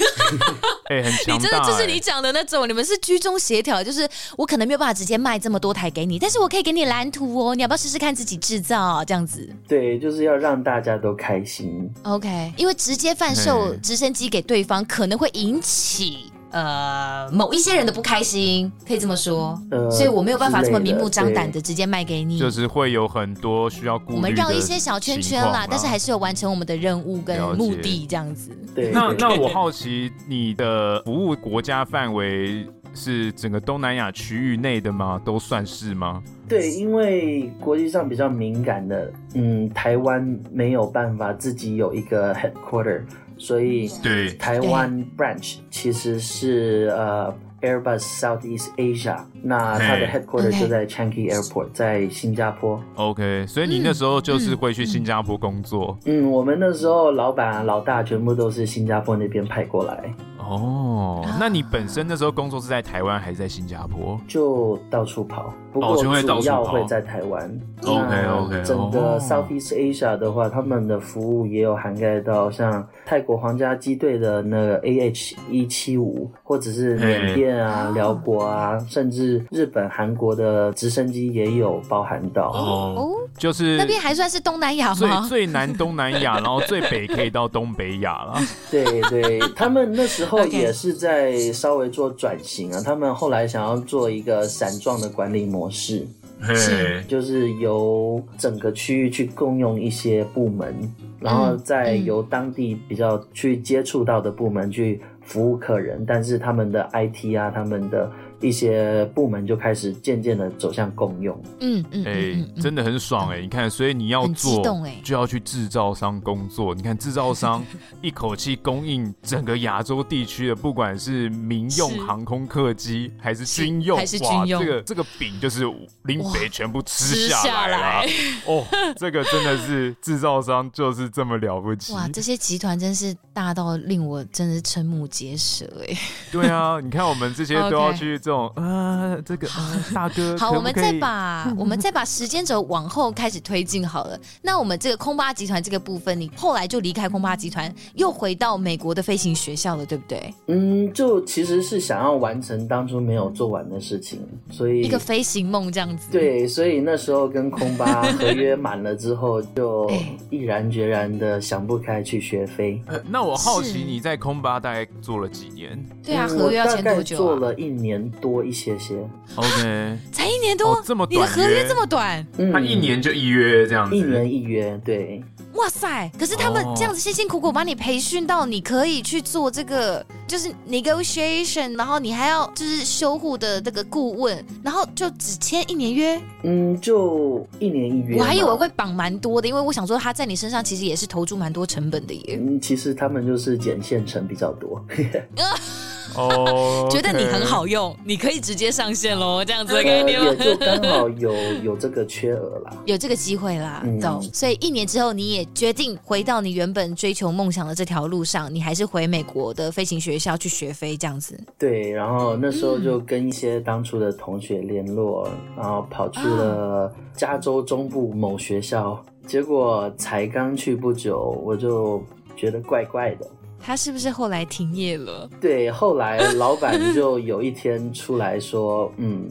[0.91, 1.33] 哎、欸，很强、欸。
[1.33, 4.07] 你真的就是你讲的那种，你们是居中协调，就是
[4.37, 9.49] 我可能没有办法直接卖这么多台给你，但是我可以给你蓝图哦，你要不要试试看自己制造这样子？
[9.67, 11.91] 对，就是要让大家都开心。
[12.03, 16.34] OK，因为直接贩售直升机给对方，可能会引起。
[16.55, 19.61] 呃某一些人的不开心，可以这么说。
[19.73, 22.39] 呃，所以我没有办法这么明目张胆的直接卖给你。
[22.39, 24.17] 就是会有很多需要顾虑。
[24.17, 28.51] 我们绕一些小圈圈啦，但是还是有完成我们的任务跟目的这样子。
[28.73, 32.65] 对，那那我好奇你的服务国家范围
[32.95, 35.21] 是整个东南亚区域内的吗？
[35.25, 36.23] 都算是吗？
[36.49, 43.01] 对，因为国际上比较敏感的，嗯，台湾没有办法自己有一个 headquarter，
[43.45, 47.31] 所以对台湾 branch 其实是呃
[47.61, 52.83] Airbus Southeast Asia，那它的 headquarter 就在 Changi Airport，在新加坡。
[52.95, 55.99] OK，所以你那时候就是会去新加坡工作？
[56.07, 60.15] 嗯，我们那时候老板老大全部都是新加坡那边派过来。
[60.49, 64.21] 哦，那你本身那时候工作是在台湾还是在新加坡？
[64.29, 67.61] 就到处跑，不过主要会在台湾。
[67.85, 68.63] OK OK。
[68.65, 82.51] 整个 Southeast Asia 的话，他们的服务也有涵盖到像泰国皇家机队的那个 AH 一七五，或者是缅甸啊、辽国啊，甚至日本、韩国的直升机也有包含到。
[82.51, 85.21] 哦，就是那边还算是东南亚吗？
[85.29, 88.39] 最最南东南亚，然后最北可以到东北亚了。
[88.71, 90.34] 对对，他们那时候。
[90.37, 96.07] 后也是在稍微做转型啊，他们后来想要做一个散状的管理模式，
[96.55, 97.03] 是。
[97.09, 100.75] 就是由整个区域去共用一些部门，
[101.21, 108.11] 然后再由当地比较去接触到的部门去服务客人，但是他们的 IT 啊，他们的。
[108.45, 113.41] 一些部门就开始渐渐的走向共用，嗯嗯，哎、欸，真的很爽哎、欸！
[113.41, 114.63] 你看，所以你要做，
[115.03, 116.75] 就要去制造商工作。
[116.75, 117.65] 你看，制造商
[118.03, 125.65] 一口气供应整个亚洲地区的，不管是民用航空客机还是军用，还是军用，这个这个饼就是
[126.03, 128.11] 林北全部吃下来了。
[128.47, 128.67] 哦，
[128.99, 131.95] 这个真的是制造商就是这么了不起。
[131.95, 135.97] 哇，这些集团真是大到令我真的是瞠目结舌哎。
[136.31, 138.53] 对啊，你看我们这些都要去做。
[138.57, 144.19] 呃，这个呃，大哥， 好，可可我们再把我们再把时间轴往后开始推进好了。
[144.43, 150.35] 那我们这个空巴集团这个部分，你后来就离开空巴集团，又回到美国的飞行学校了，对不对？
[150.49, 154.21] 嗯，就其实是想要完成当初没有做完的事情，
[154.51, 156.11] 所以一个飞行梦这样子。
[156.11, 159.89] 对，所以那时候跟空巴合约满了之后，就
[160.31, 162.83] 毅然决然的想不开去学飞。
[162.87, 165.79] 呃，那我好奇你在空巴大概做了几年？
[166.03, 167.19] 对啊，合约要签多久啊？
[167.19, 168.97] 做了一年多一些些
[169.35, 175.23] ，OK， 才一年多，哦、这么短，你的合约这么短，嗯，他一年就一约这样子，一年一约，对，
[175.53, 194.83] 哇塞，可是他们这样子辛辛苦苦把你培训到，你可以去做这个，就是 negotiation，然后你还要就是修护的这个顾问，然后就只签一年约，嗯，就一年一约，我还以为会绑蛮多的，因为我想说他在你身上其实也是投注蛮多成本的耶，嗯，其实他们就是捡现成比较多。
[196.15, 196.91] 哦，oh.
[196.91, 200.23] 觉得你很好用，你可以直接上线喽，这样子的概念。
[200.23, 201.33] 也就刚好有
[201.63, 204.31] 有这个缺额啦， 有这个机会啦，懂、嗯。
[204.33, 211.39] 所以一年之后，你也决定回到你原本追求梦想的这条路上，你还是回美国的飞行学校去学飞，这样子。
[211.59, 222.03] 对，然后那时候就跟一些当初的同学联络，然后跑去了加州中部某学校，啊、结果才刚去不久，我就
[222.37, 223.27] 觉得怪怪的。
[223.65, 225.29] 他是不是后来停业了？
[225.41, 229.27] 对，后来老板就有一天出来说：“嗯。”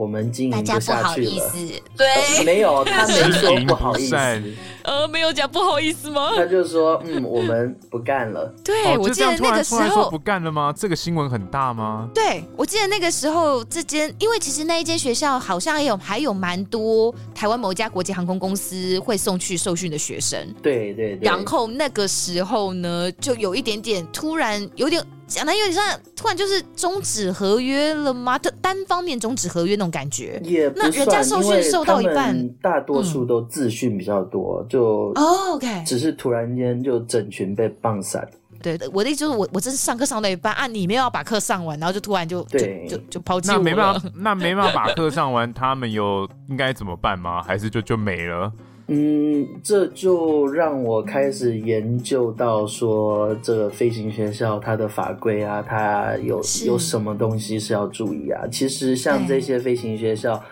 [0.00, 1.52] 我们经营不下去了。
[1.94, 4.16] 对、呃，没有，他 没说不好意思。
[4.82, 6.30] 呃，没有讲不好意思吗？
[6.34, 8.50] 他就说，嗯，我们不干了。
[8.64, 10.72] 对，我记得那个时候不干了吗？
[10.74, 12.08] 这个新闻很大吗？
[12.14, 20.38] 对，我记得那个时候，这间因为其实那一间学校好像还有还有蛮多台湾某一家国际航空公司会送去受训的学生。
[20.62, 21.18] 对对对。
[21.20, 25.04] 然后那个时候呢，就有一点点突然有点。
[25.30, 28.36] 讲的有点像突然就是终止合约了吗？
[28.38, 30.40] 单单方面终止合约那种感觉。
[30.44, 38.28] 也不，那人家受训受到一半，大多数都自训比较多，嗯、就 OK，只是突然间就整群被棒散。
[38.62, 43.56] 对，我的意思就是我我真是上课上到一半啊，你没有要把课上完，然后就突然就对就就，就抛弃我。
[43.56, 47.42] 那没办法，那没办法把课上完，他们有应该怎么办吗？
[47.42, 48.52] 还是就就没了？
[48.92, 58.42] 嗯，这就让我开始研究到说，这个飞行学校它的法规啊，它有有什么东西是要注意啊？
[58.50, 60.42] 其实像这些飞行学校，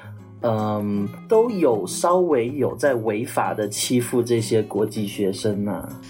[0.43, 6.01] 嗯，都有稍微有在违法的欺负这些国际学生呢、啊。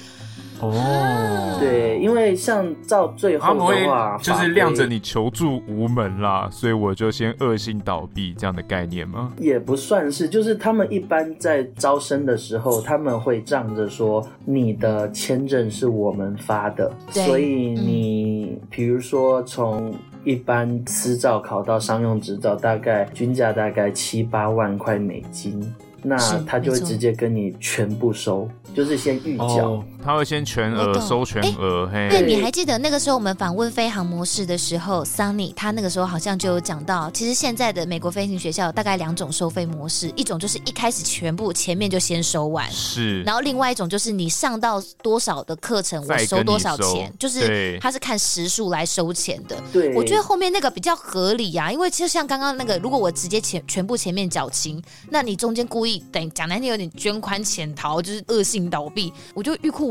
[0.60, 9.32] 哦，对，因为像照最后的话，就是亮着你求助无门啦，所以我就先恶性倒闭这样的概念吗？
[9.38, 17.98] 也不算是，就是他们一般在招生的时候，他们会仗着说你的签证是我们发的，所以你。
[18.08, 19.94] 你比如说从
[20.24, 25.60] 一般私照考到商用执照，大概均价大概七八万块美金。
[26.00, 29.70] 那他就会直接跟你全部收，就是先预缴。
[29.70, 29.84] Oh.
[30.04, 32.20] 他会先全额收全额，欸、嘿。
[32.20, 43.22] 对，你还记得那个时候我们访问飞航模式的时候，Sunny 他那个时候好像就有讲到，其实现在的美国飞行学校有大概两种收费模式，一种就是一开始全部前面就先收完，是。
[43.22, 49.56] 然后另外一种就是你上到多少的课程，我收多少钱，就是他是看时数来收钱的。
[49.72, 59.87] 对，我觉得后面那个比较合理呀、啊，因为就像刚刚那个，如果我直接前全部前面缴清，那你中间故意等讲难听有点捐款潜逃，就是恶性倒闭，我就欲哭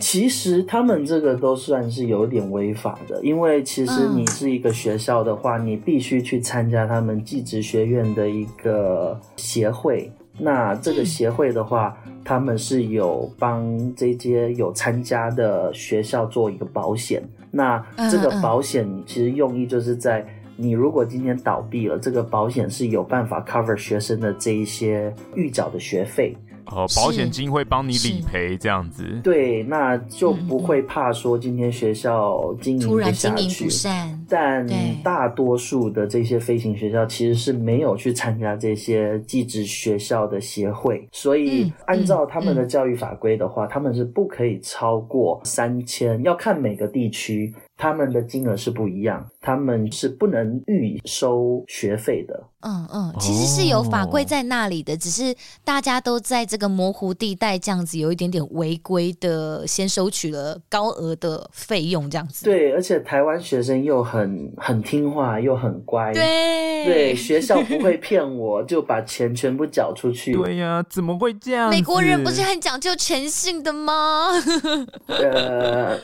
[0.00, 10.10] 其实他们这个都算是有点违法的，因为其实你是一个学校的话，嗯、你必须去参加他们技职学院的一个协会。
[10.38, 17.22] 那这个协会的话，嗯、他们是有帮这些有参加的学校做一个保险。
[17.50, 20.26] 那这个保险其实用意就是在
[20.56, 26.36] 你如果今天倒闭了，这个保险是有办法 cover 学生的这一些预缴的学费。
[26.66, 34.24] 哦，保险金会帮你理赔这样子，对，那就不会怕说今天学校经营不下去，突然经营不善。
[34.28, 34.66] 但
[35.02, 47.52] 大多数的这些飞行学校其实是没有去参加这些寄职学校的协会，所以按照他们的教育法规的话，他们是不可以超过三千，要看每个地区。
[47.76, 52.44] 他们的金额是不一样，他们是不能预收学费的。
[52.66, 62.46] 嗯嗯，其实是有法规在那里的，哦、只是大家都在这个模糊地带，这样子有一点点违规的，先收取了高额的费用，这样子。
[62.46, 66.14] 对，而且台湾学生又很很听话，又很乖。
[66.14, 70.32] 对对，学校不会骗我，就把钱全部缴出去。
[70.42, 71.68] 对呀、啊，怎么会这样？
[71.68, 74.30] 美国人不是很讲究诚信的吗？
[75.08, 75.98] 呃。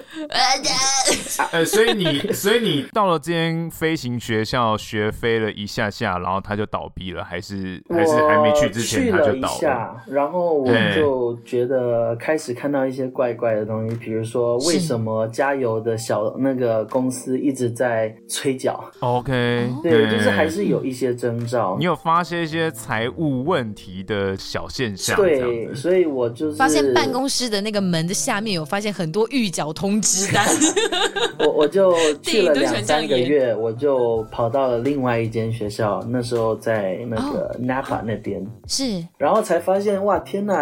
[1.64, 9.32] 所以你，所以你到了这间飞行学校学飞了一下下，然后他就倒闭了，还是还是还没去之前他就倒了？
[9.32, 21.76] 去了一下，然后我就觉得开始看到一些怪怪的东西，比如说为什么加油的小那个公司一直在催缴？OK，对，就是还是有一些征兆。
[21.78, 25.16] 你有发现一些财务问题的小现象？
[25.16, 30.46] 对，所以我就是发现办公室的那个门的下面有发现很多预缴通知单。
[31.50, 31.92] 我我就
[32.22, 40.54] 去了两三个月，我就跑到了另外一间学校，那时候在那个 Napa 那边，是，然后才发现哇，天哪，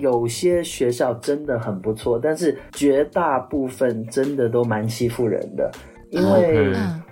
[0.00, 5.70] 有些学校真的很不错，但是绝大部分真的都蛮欺负人的，
[6.10, 7.02] 因为，嗯，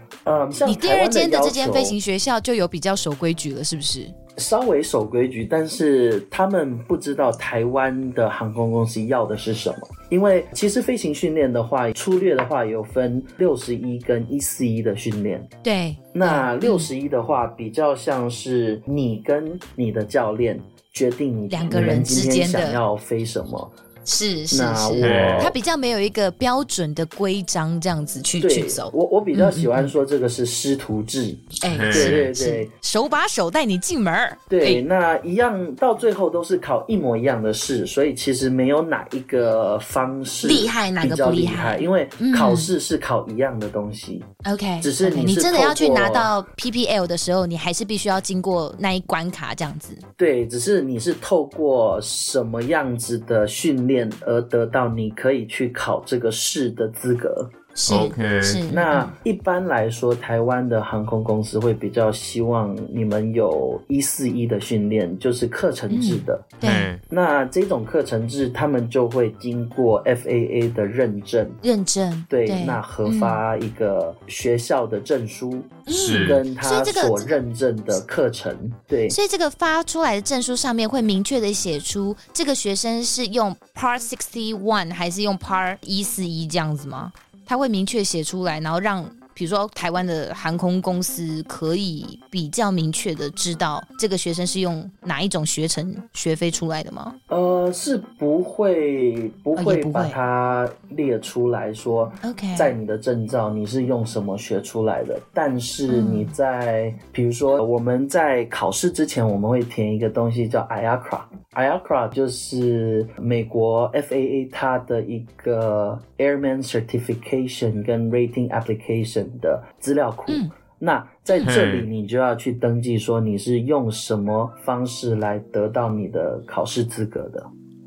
[0.51, 4.07] 像你第二间的这间飞行学校就有比较守规矩了，是不是？
[4.39, 9.77] 稍微守规矩，但是他们不知道台湾的航空公司要的是什么。
[10.11, 15.43] 因为其实飞行训练的话，粗略的话有分六十一跟一四一的训练。
[15.63, 20.61] 对，那六十一的话比较像是你跟你的教练
[20.93, 23.73] 决定你两个人之间想要飞什么。
[24.07, 28.89] 是是是，我他比较没有一个标准的规章这样子去去走。
[28.95, 34.15] 我我比较喜欢说这个是师徒制，哎、嗯，对对对，手把手带你进门。
[34.49, 44.23] 对，那一样到最后都是考一模一样的试，所以其实没有哪一个方式厉害，哪个不厉害，因为考试是考一样的东西。
[44.45, 49.97] OK，、嗯、只是你是 okay, 你真的要去拿到 PPL 的时候，你还是必须要经过那一关卡这样子。
[50.17, 53.96] 对，只是你是透过什么样子的训练。
[54.25, 57.51] 而得到你可以去考这个试的资格。
[57.77, 58.43] 是，okay.
[58.43, 58.65] 是。
[58.73, 66.41] 那一般来说，台湾的航空公司会比较希望你们有一四一的训练，就是课程制的。
[66.53, 66.99] 嗯、对。
[67.11, 71.49] 那这种课程制，他们就会经过 FAA 的认证。
[71.63, 72.25] 认证。
[72.29, 72.47] 对。
[72.47, 78.57] 对那核发一个学校的证书，是跟他所认证的课程。
[78.89, 79.07] 对。
[79.11, 87.13] 所以这个发出来的证书上面会明确的写出，这个学生是用 Part Sixty One 还是用 Part 一四一这样子吗？
[87.47, 97.15] 他会明确写出来，然后让比如说台湾的航空公司可以比较明确的知道这个学生是用哪一种学程学飞出来的吗？
[97.29, 111.21] 呃，是不会不会把它列出来说，OK，在你的证照你是用什么学出来的但是你在、嗯、比如说我们在考试之前，我们会填一个东西叫 IACRA。
[111.53, 120.25] IACRA 就是美国 FAA 它的一个 Airman Certification 跟 Rating Application 的资料库。
[120.29, 120.51] 嗯。
[120.79, 127.43] 那在这里你就要去登记说你是用什么方式来得到你的考试资格的。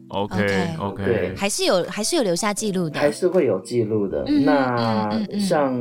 [0.07, 4.23] OK OK，对，还是有还是有留下记录的，还是会有记录的。
[4.25, 5.71] 嗯那、嗯嗯嗯像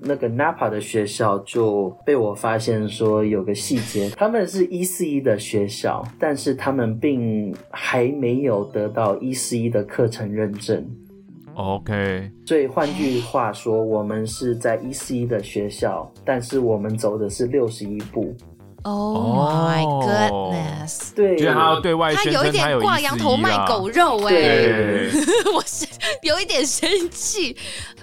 [0.00, 10.86] 那个 Napa 的学校就被我发现说有个细节，他们是一四一的学校，但是他们并还没有得到一四一的课程认证。
[11.60, 18.34] OK，所以换句话说，我们是在一四一的学校，但是我们走的是六十一步。
[18.82, 21.14] Oh my goodness！
[21.14, 25.10] 对，就是他要对外宣称他有一点挂羊头卖狗肉哎、对，
[25.54, 25.86] 我是
[26.22, 27.54] 有一点生气。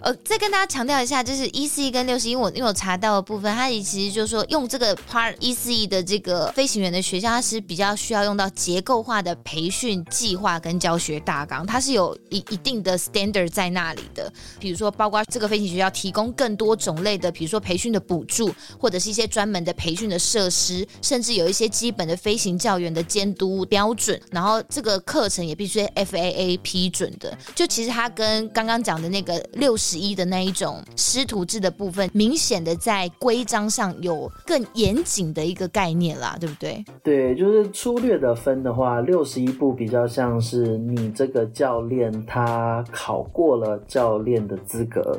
[0.02, 14.32] 呃，再跟大家强调一下，就是一四一跟六十一，我因为我查到的部分，它其实就是说用这个 Part 一四一的这个飞行员的学校，它是比较需要用到结构化的培训计划跟教学大纲，它是有一一定的 standard 在那里的。
[14.60, 24.20] 比如说，包括这个飞行学校提供更多种类的，比如说培训的补助，或者是一些专门的培训的设施，甚至有一些基本的飞行教员的监督标准。
[24.32, 27.36] 然后这个课程也必须 FAA 批准的。
[27.56, 36.84] 就其实它跟刚刚讲的那个六十十一的那一种师徒制的部分，明显的在规章上有更严谨的一个概念啦，对不对？
[37.02, 45.18] 对，就是粗略的分的话，六十一步比较像是你这个教练他考过了教练的资格，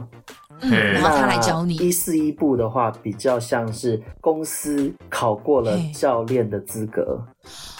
[0.60, 1.76] 然后他来教你。
[1.76, 7.22] 一四一部的话，比较像是公司考过了教练的资格。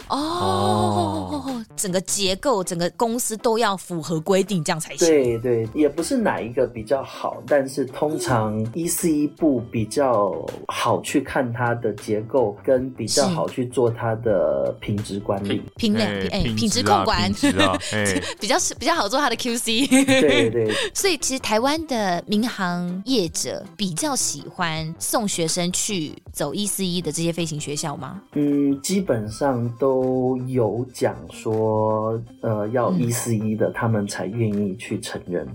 [0.09, 5.07] 哦，哦，整个结构，整个公司都要符合规定，这样才行。
[5.07, 10.35] 对对，也不是哪一个比较好，但是通常一四一部比较
[10.69, 15.63] 好去看它的结构，跟比较好去做它的品质管理。
[15.77, 16.01] 品质
[16.33, 17.31] 哎，品质控管，
[18.41, 19.89] 比较比较好做它的 QC。
[20.07, 20.73] 对对。
[20.95, 22.68] 所以其实台湾的民航
[23.05, 28.21] 业者比较喜欢送学生去走一四一的这些飞行学校吗？
[28.33, 30.37] 嗯，基本上都。
[30.49, 35.47] 有讲说，呃，要一四一的，嗯、他们才愿意去承认。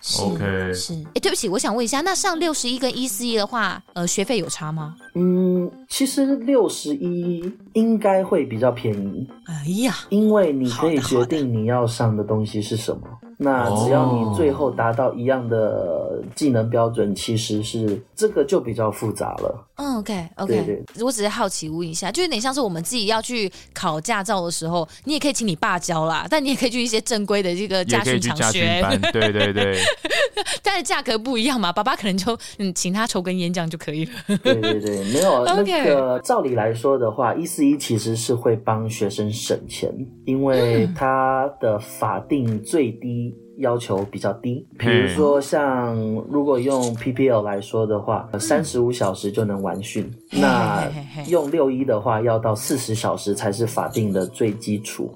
[0.00, 0.94] 是 OK，是。
[0.94, 4.94] 哎、欸，对不起，我想问一下，那上六十一跟一四一的话，呃，学费有差吗？
[5.14, 9.28] 嗯，其实六十一应该会比较便宜。
[9.46, 13.02] 哎呀，因为你可以决定你要上的东西是什么。
[13.40, 19.64] 那只要你最后达到一样的技能标准，其实是这个就比较复杂了。
[19.76, 28.82] 嗯，OK OK，对对，我只是好奇问一下，就有点像是我们自己要去考驾照的时候，你也可以请你爸教啦，但你也可以去一些正规的这个驾训场学。
[29.12, 29.78] 对对对，
[30.60, 34.12] 但是价格不一样嘛，爸爸可能就嗯请他抽根烟这样就可以了。
[34.42, 39.88] 对对对，没有 那个照理来说的话，一四一其实是会帮学生省钱，
[40.24, 43.27] 因为他的法定最低。
[43.58, 45.96] 要求比较低，比如说像
[46.28, 50.04] 如果用 PPL 来说的话，三十五小时就能完训。
[50.32, 50.88] 嗯、那
[51.28, 55.12] 用六一的话，要到四十小时才是法定的最基础。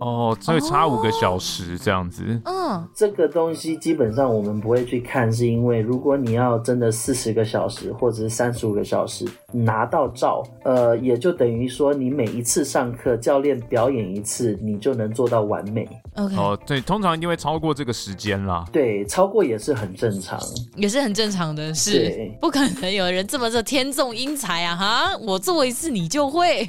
[0.00, 2.24] 哦，所以差五个小时这样子。
[2.44, 15.88] 嗯，这个东西基本上我们不会去看，是因为如果你要真的四十个小时或者是三十五个小时拿到照，呃，也就等于说你每一次上课，教练表演一次，你就能做到完美。
[16.14, 18.64] OK，哦，对，通常一定会超过这个时间啦。
[18.70, 20.38] 对，超过也是很正常，
[20.76, 24.76] 也是很正常的，事对不可能有人这么的天纵英才啊！
[24.76, 26.64] 哈，我做一次你就会。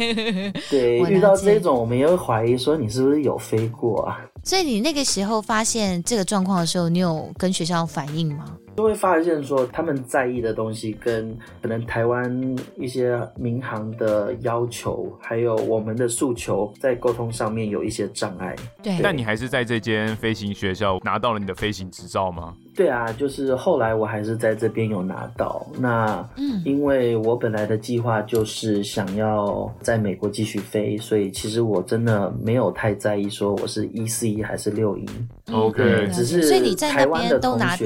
[0.69, 4.19] 对， 遇到这种我们也会怀疑说你是不是有飞过啊？
[4.45, 8.45] 所以你那个时候发现这个状况的时候，你有跟学校反映吗？
[8.76, 18.55] 就会发现说他们在意的东西跟可能台湾一些民航的要求，还有我们的诉求，在沟通上面有一些障碍。
[18.82, 22.55] 对，但你还是在这间飞行学校拿到了你的飞行执照吗？
[22.76, 25.65] 对啊，就是后来我还是在这边有拿到。
[25.78, 35.05] 那嗯，因为我本来的计划就是想要在美国继续飞，所以其实我真的没有太在意说我是一四一还是六一。
[35.51, 37.86] OK，只是所以你在台湾的同学，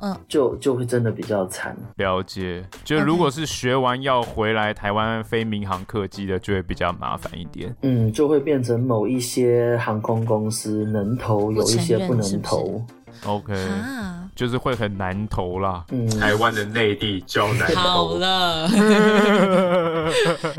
[0.00, 1.76] 嗯，就就会真的比较惨。
[1.96, 7.74] 了解，就如果是学完要回来台湾飞民航客机的，就会比较麻烦一点。
[7.82, 12.80] 嗯，就会变成某一些航空公司能投，有一些不能投。
[13.24, 15.84] OK，啊，就是会很难投啦。
[15.90, 17.80] 嗯，台湾的内地较难投。
[17.80, 18.66] 好了，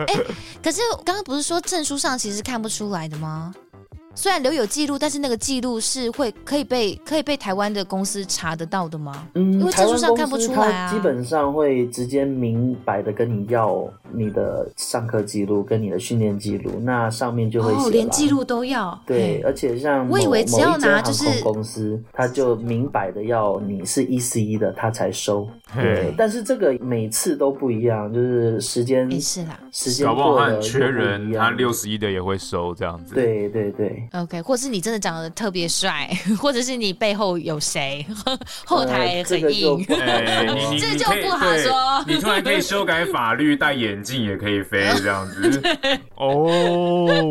[0.07, 0.25] 哎、欸，
[0.63, 3.53] 可是刚刚不是说证书上其实看不出来的吗？
[4.15, 9.27] 虽然留有记录，但是那个记录是会可以被可以被台湾的公司查得到的吗？
[9.35, 10.91] 嗯，因为证书上看不出来啊。
[10.91, 17.79] 基本上会直接明白的跟你要你的上课记录跟你的训练记录，那上面就会写。
[17.79, 18.99] 哦，连记录都要。
[19.05, 25.47] 对，而且像我以为只要拿就是某一间航空公司，他就明摆的要你是一四一的，他才收。
[25.73, 29.07] 对，但是这个每次都不一样，就是时间。
[29.07, 33.15] 没事啦，时间过了缺人，他六十一的也会收这样子。
[33.15, 33.98] 对对对。
[34.11, 38.05] 对，OK，或是你真的长得特别帅， 或者是你背后有谁，
[38.65, 40.47] 后台很硬，呃
[40.79, 42.03] 这就不好说。
[42.07, 45.61] 你突然可以修改法律，戴眼镜也可以飞这样子。
[46.15, 46.43] 哦，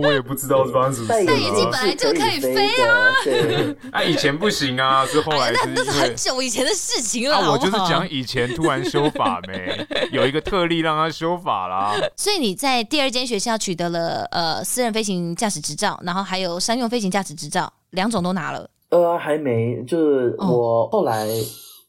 [0.02, 1.26] 我也不知道是发生什么事。
[1.26, 3.12] 戴眼镜本来就可以飞啊。
[3.24, 5.52] 对，啊，以前不行啊，是后来。
[5.52, 7.36] 那那是很久以前的事情了。
[7.36, 11.94] 啊，我就是讲以前突然修法没，有一个特例让他修法啦。
[12.16, 18.68] 所以你在第二间学校取得了呃私人飞行驾驶执照，然后还有商用飞行驾驶执照，两种都拿了。
[18.90, 21.26] 呃，还没，就是我后来。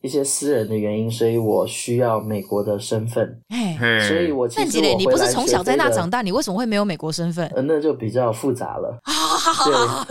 [0.02, 3.38] 一些私人的原因，所以我需要美国的身份。
[3.50, 7.46] 哎，所以我其实我你不是从小在那长大，你为什么会没有美国身份？
[7.54, 8.98] 呃，那就比较复杂了。
[9.04, 9.12] 啊，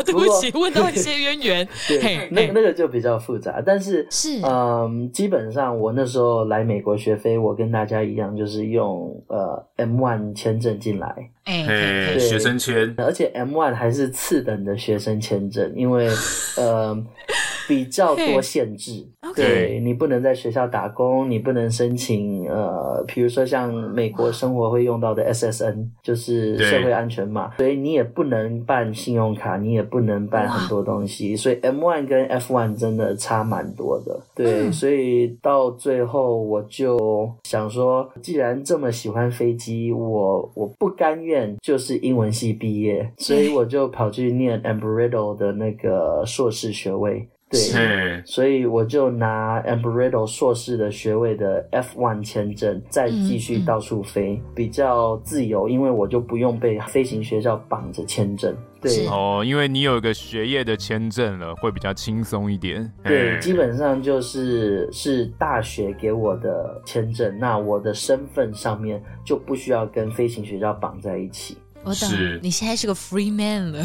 [0.04, 1.68] 对不起，问到一些渊源。
[1.86, 3.62] 对，那那个就比较复杂。
[3.64, 11.30] 但是是嗯，基本上我那时候来美国学飞，我跟大家一样，就是用呃 M1 签证进来。
[11.44, 16.08] 哎，学生签，而且 M one 还是次等的学生签证，因为
[16.56, 16.96] 呃。
[17.68, 19.06] 比较多限制。
[19.20, 19.34] Okay.
[19.34, 47.28] 对，你不能在学校打工，你不能申请呃，比如说像美国生活会用到的 SSN，就是社会安全码，所以你也不能办信用卡，你也不能办很多东西，所以 M1 跟 F1 真的差蛮多的，对，所以到最后我就想说，既然这么喜欢飞机，我我不甘愿就是英文系毕业，所以我就跑去念 Embry-Riddle 的那个硕士学位。
[47.50, 58.54] 对，所以我就拿 Embry-Riddle 硕士的学位的 F1 签证，再继续到处飞，嗯嗯，比较自由，因为我就不用被飞行学校绑着签证。
[58.80, 62.88] 对哦，因为你有一个学业的签证了，会比较轻松一点。
[63.02, 71.56] 对，基本上就是是大学给我的签证，那我的身份上面就不需要跟飞行学校绑在一起。
[71.84, 72.08] 我懂，
[72.42, 73.82] 你现在是个 free man 了。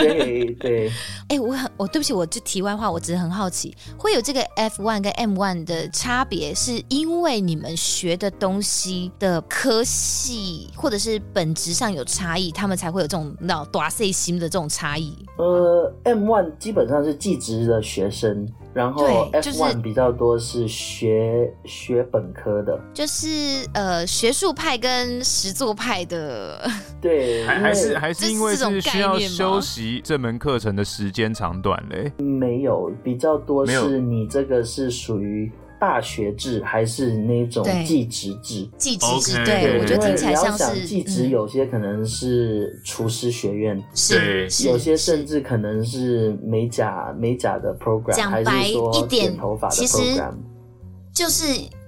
[0.00, 0.88] 对 对，
[1.28, 15.14] 哎、欸，我很，我对不起，我就题外话，我只是很好奇，会有这个 F one 跟 M one 的差别，是因为你们学的东西的科系或者是本质上有差异，他们才会有这种那种大细心的这种差异。
[15.36, 18.48] 呃，M one 基本上是技职的学生。
[18.74, 23.28] 然后 F1 比较多是学、就是、学本科的，就是
[23.72, 26.68] 呃学术派跟实作派的，
[27.00, 32.12] 对，还还是还是因为是需要修习这门课程的时间长短嘞？
[32.18, 35.50] 没有，比较多是你这个是属于。
[35.78, 38.68] 大学制还是那种技职制？
[38.78, 50.34] 技职制，对，我觉得听起来像是技职，有些可能是厨师学院，是，有些甚至可能是美甲美甲的 program，讲白一点，剪头发的 program，
[51.12, 51.44] 就是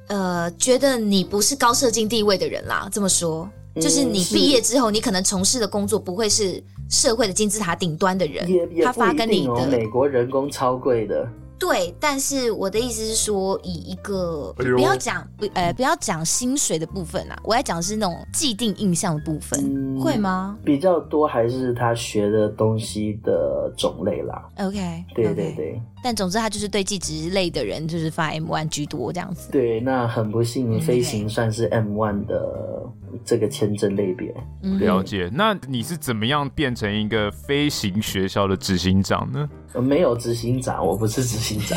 [0.09, 2.89] 呃，觉得你不是高社经地位的人啦。
[2.93, 8.47] 这么说，就是你毕业之后，你可能从事的工作不会是社会的金字塔顶端的人，
[8.84, 11.26] 他发跟你的美国人工超贵的。
[11.59, 20.59] 对，但是我的意思是说，以一个不要讲不呃不要讲薪水的部分啊，我要讲的是那种既定印象的部分，嗯、会吗？
[20.65, 24.49] 比较多还是他学的东西的种类啦。
[24.59, 25.75] OK，对对对。
[25.75, 25.81] Okay.
[26.07, 29.51] 但总之，他就是对技职类的人，就是发 M one 居多这样子。
[29.51, 32.89] 对，那很不幸，飞行算是 M one 的
[33.25, 34.33] 这个签证类别。
[34.63, 35.29] 嗯、了解。
[35.35, 39.51] 那你是怎么样变成一个飞行学校的执行长呢？
[39.75, 41.77] 没有执行长，我不是执行长，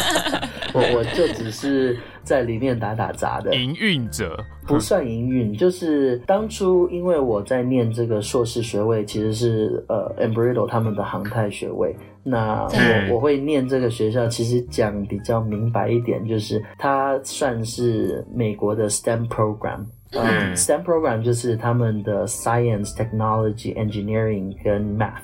[0.76, 5.56] 我我就只是在里面打打杂的营运者，不算营运。
[5.56, 11.96] 就是当初因为我在念这个硕士学位，其实是呃 Embry-Riddle 他们的航太学位。
[12.22, 19.84] 那我我会念这个学校，其实讲比较明白一点，就是它算是美国的 STEM program。
[20.10, 25.22] 嗯，STEM program 就是他们的 Science、Technology、Engineering 跟 Math。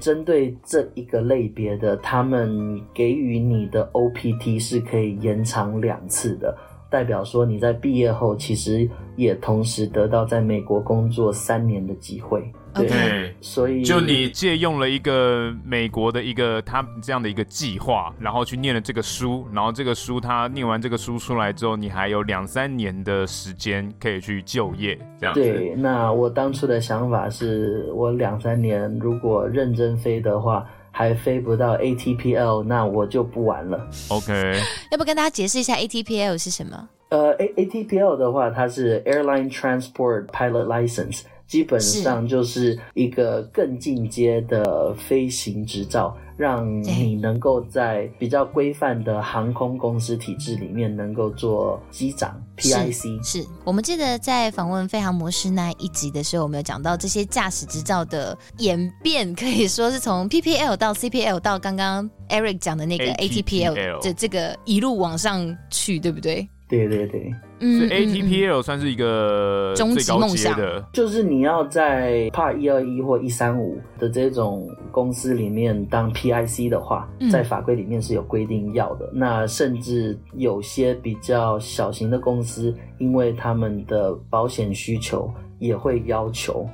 [0.00, 6.56] 针对这一个类别的，他们给予你的 OPT 是可以延长两次的，
[6.90, 12.42] 代表说你在毕业后其实也同时得到在美国工作三年的机会。
[12.74, 13.32] 对，okay.
[13.40, 25.40] 所以就你借用了一个美国的一个他这样的一个计划，然后去念了这个书，然后这个书他念完这个书出来之后，你还有两三年的时间可以去就业，这样子。
[25.40, 33.88] 对，那我当初的想法是我两三年如果认真飞的话，还飞不到 ATPL，那我就不玩了。
[34.08, 34.54] OK，
[34.90, 36.88] 要不跟大家解释一下 ATPL 是什么？
[37.08, 41.22] 呃，A ATPL 的话，它是 Airline Transport Pilot License。
[41.52, 53.22] 基本上就是一个更进阶的飞行执照，让你能够在比较规范的航空公司体制里面能够做机长 PIC。
[53.24, 66.48] 是，是我们记得在访问飞航模式那一集的时候，我们有讲到这些驾驶执照的演变，可以说是从 PPL 到 CPL 到刚刚 Eric 讲的那个 ATPL 的这个一路往上去，对不对？
[66.68, 67.30] 对对对。
[67.64, 79.06] 嗯，ATPL 算是一个最高阶的，就是你要在 Part 一二一或一三五的这种公司里面当 PIC 的话，在法规里面是有规定要的。
[79.06, 86.64] 嗯、那甚至有些比较小型的公司，因为他们的保险需求也会要求。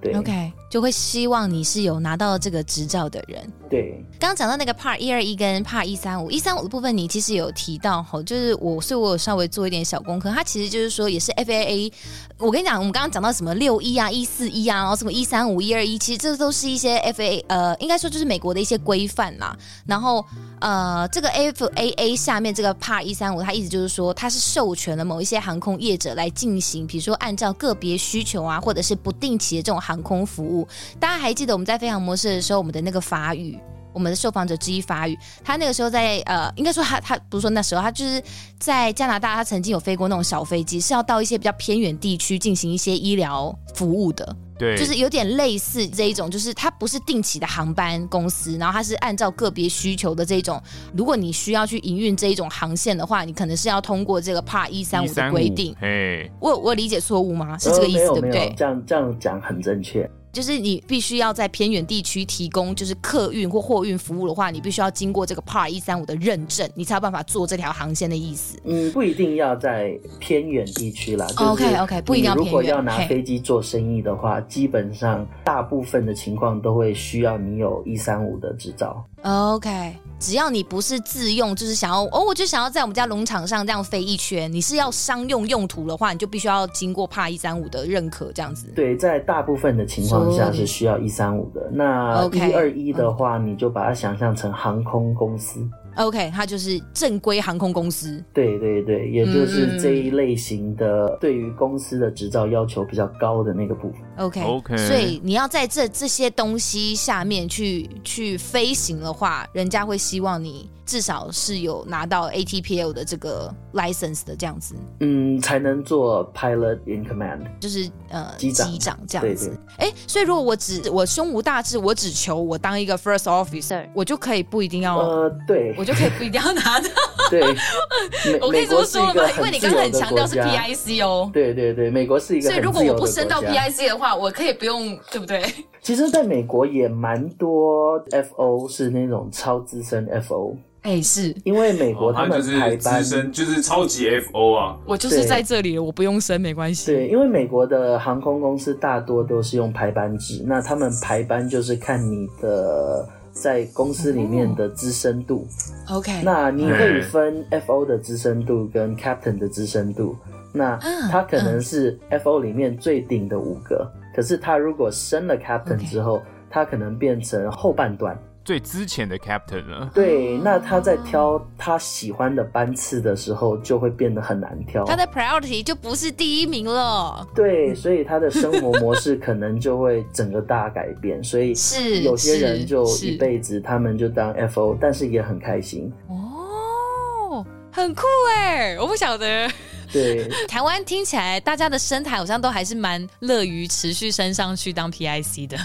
[0.00, 3.52] 对，OK，就会希望你是有拿到这个执照的人。
[3.68, 11.92] 对，刚刚讲到那个 Part 一二一跟 Part 一三五，一三五的部分你其实有提到吼，就是我，所以我有稍微做一点小功课，它其实就是说也是 FAA。
[12.38, 19.56] 我跟你讲，我们刚刚讲到什么六一啊、一四一啊，然后什么一三五、一二一，其实这都是一些 FAA 呃，应该说就是美国的一些规范啦。
[19.86, 20.24] 然后
[20.60, 30.55] 呃，这个 FAA 下面这个 Part 一三五，它意思就是说它是授权了某一些航空业者来进行，比如说按照个别需求啊，或者是不定期的这种航空服务。
[31.00, 33.58] 大家还记得我们在飞航模式的时候，我们的那个法语。
[33.92, 38.22] 我们的受访者之一法语，他那个时候在呃，应该说他他不是说那时候，他就是
[38.58, 50.62] 在加拿大，他曾经有飞过那种小飞机，是要到一些比较偏远地区进行一些医疗服务的，对，就是有点类似这一种，就是它不是定期的航班公司，然后它是按照个别需求的这种，
[50.94, 55.74] 如果你需要去营运这一种航线的话，你可能是要通过这个 Part 一三五的规定。
[55.80, 57.56] 哎，我我理解错误吗？
[57.56, 58.54] 是这个意思，呃、对不对？
[58.58, 60.06] 这样这样讲很正确。
[60.36, 68.58] 就是你必须要在偏远地区提供就是客运或货运服务的话，你必须要经过这个 Part 一三五的认证，你才有办法做这条航线的意思。
[68.64, 71.26] 嗯，不一定要在偏远地区啦。
[71.38, 72.52] OK OK，不一定要偏远。
[72.52, 79.02] 如果要拿飞机做生意的话，基本上大部分的情况都会需要你有一三五的执照。
[79.22, 84.50] OK，只要你不是自用，就是想要哦，我就想要在我们家农场上这样飞一圈。
[84.50, 88.72] 你是要商用用途的话，你就必须要经过 Part 一三五的认可，这样子。
[88.74, 91.68] 对，在大部分的情况下是需要一三五的。
[91.70, 95.60] 那一二一的话，你就把它想象成航空公司。
[95.96, 98.22] OK，它就是正规航空公司。
[98.32, 104.00] 对对对，也就是这一类型的，对于公司的执照要求比较高的那个部分。
[104.18, 110.68] OK OK，所以你要在这这些东西下面去去飞行的话，人家会希望你。
[110.86, 119.58] 至少是有拿到 ATPL 的这个 license 的这样子，嗯，才能做 pilot in command，就是呃机长，这样子。
[119.78, 126.88] 哎、欸，所以如果我只我胸无大志，我只求我当一个 first officer，我就可以不一定要呃，对，我就可以不一定要拿到。
[127.28, 127.42] 对，
[128.40, 129.28] 我可以这么说了吗？
[129.36, 131.28] 因为你刚刚很强调是 PIC 哦。
[131.32, 135.42] 对对对，美国是一个，所以如果我不升到 PIC 的话，我可以不用，对不对？
[135.82, 140.56] 其实，在美国也蛮多 FO 是那种超资深 FO。
[140.86, 146.92] 哎，是因为美国他们排班、哦、就是就是超级 FO 啊，我就是在这里，我不用升没关系。
[146.92, 155.44] 对，因为美国的航空公司大多都是用排班制，那他们排班就是看你的在公司里面的资深度。
[155.88, 160.16] 哦、OK，那你可以分 FO 的资深度跟 Captain 的资深度。
[160.52, 160.78] 那
[161.10, 168.16] 他可能是 FO 里面最顶的五个，嗯、可是他如果升了 Captain 之后，他可能变成后半段。
[168.46, 174.84] 最之前的 captain 了，对，那他在挑他喜欢的班次的时候，就会变得很难挑。
[174.84, 177.26] 他的 priority 就不是第一名了。
[177.34, 181.20] 对，所以他的生活模式可能就会整个大改变。
[181.24, 185.92] 所以是有些人就一辈子他们就当 FO，但是也很开心。
[186.06, 189.50] 哦，很酷哎，我不晓得。
[189.92, 195.56] 对， 台湾听起来大家的生态好像都还是蛮乐于持续升上去当 PIC 的。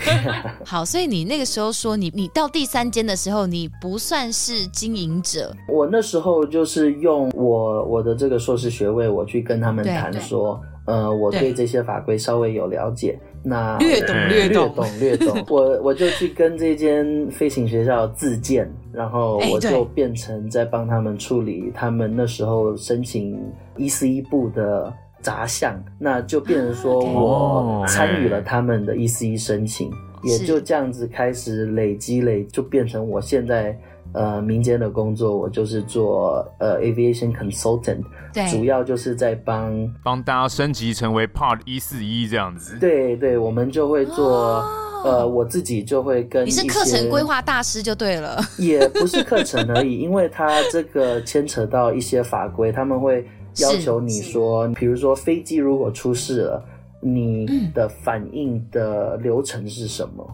[0.64, 5.54] 好，所以你那个时候说你你到第三间的时候，你不算是经营者。
[5.68, 13.18] 我那时候就是用我我的这个硕士学位，我去跟他们谈说，呃，我对这些法规稍微有了解。
[13.48, 23.38] 那略懂略懂略懂略懂，我我就去跟这间飞行学校自荐，然后我就变成在帮他们处理他们那时候申请
[23.76, 29.90] 一四一部的杂项，那就变成说我参与了他们的一四一申请，
[30.22, 33.78] 也就这样子开始累积累，就变成我现在。
[34.12, 42.78] 呃，民间的工作我就是做呃 aviation consultant，对，主要就是在帮帮大家升级成为 Part 一四一这样子。
[42.78, 53.26] 对对，我们就会做，哦、呃，我自己就会跟你是课程规划大师就对了， 也不是课程而已，因为他这个牵扯到一些法规，他们会
[53.58, 56.64] 要求你说，比如说飞机如果出事了，
[57.00, 60.26] 你的反应的流程是什么？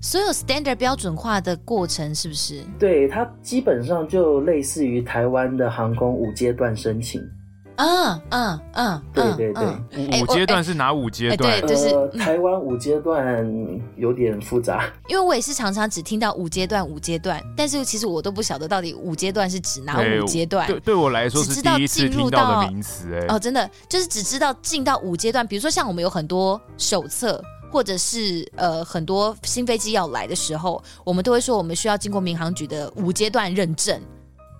[0.00, 2.62] 所有 standard 标准化的过程是不是？
[2.78, 7.22] 对，它基本上就类似于台湾的航空五阶段申请。
[7.76, 11.60] 嗯嗯嗯，对对对，五阶段是哪五阶段？
[11.60, 13.46] 对，就是台湾五阶段
[13.96, 20.66] 有点复杂，因为我也是常常只听到五阶段五阶段，但是其实我都不晓得到底五阶段是指哪五阶段。
[20.66, 34.00] 对，对我来说是第一次听到的名词，哎，哦，真的就是只知道进到五阶段，比如说像我们有很多手册，或者是呃很多新飞机要来的时候，我们都会说我们需要经过民航局的五阶段认证。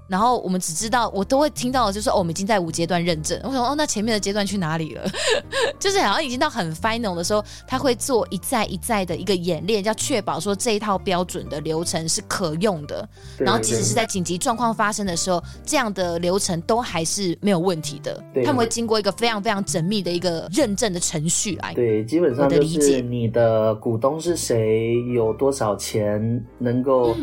[0.06, 3.40] 然后我们只知道，我都会听到就是哦，我们已经在五阶段认证。
[3.42, 5.04] 我说哦，那前面的阶段去哪里了？
[5.80, 13.08] 就是好像已经到很 final 的时候，他会做一再一再的一个演练，要确保说这一套标准的流程是可用的。
[13.38, 18.22] 然后即使是在紧急状况发生的时候，这样的流程都还是没有问题的。
[18.44, 21.72] 他们会经过一个非常非常缜密的一个认证的程序来。
[21.74, 27.16] 对，基本上就是你的股东是谁，有多少钱，能够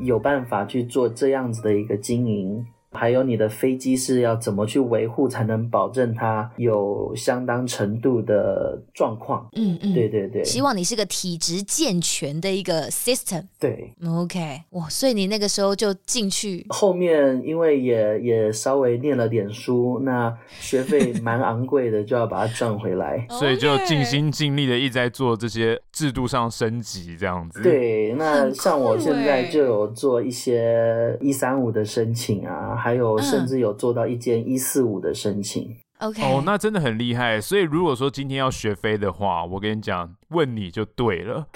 [0.00, 2.66] 有办法去做这样子的一个经营。
[2.96, 9.46] 还有你的飞机是要怎么去维护，才能保证它有相当程度的状况？
[9.54, 10.42] 嗯嗯，对对对。
[10.42, 13.44] 希望你是个体质健全的一个 system。
[13.60, 16.64] 对，OK，哇，所以你那个时候就进去。
[16.70, 23.26] 后面因为也也稍微念了点书，那学费蛮昂贵的，就要把它赚回来。
[23.30, 27.62] 所以就尽心尽力的一直在做这些制度上升级，这样子。
[27.62, 32.74] 对，那像我现在就有做一些一三五的申请啊。
[32.86, 35.76] 还有，甚至有做到一间一四五的申请。
[35.98, 37.40] OK，哦，那真的很厉害。
[37.40, 41.48] 所以如果说今天要学飞的话，我跟你讲，问你就对了。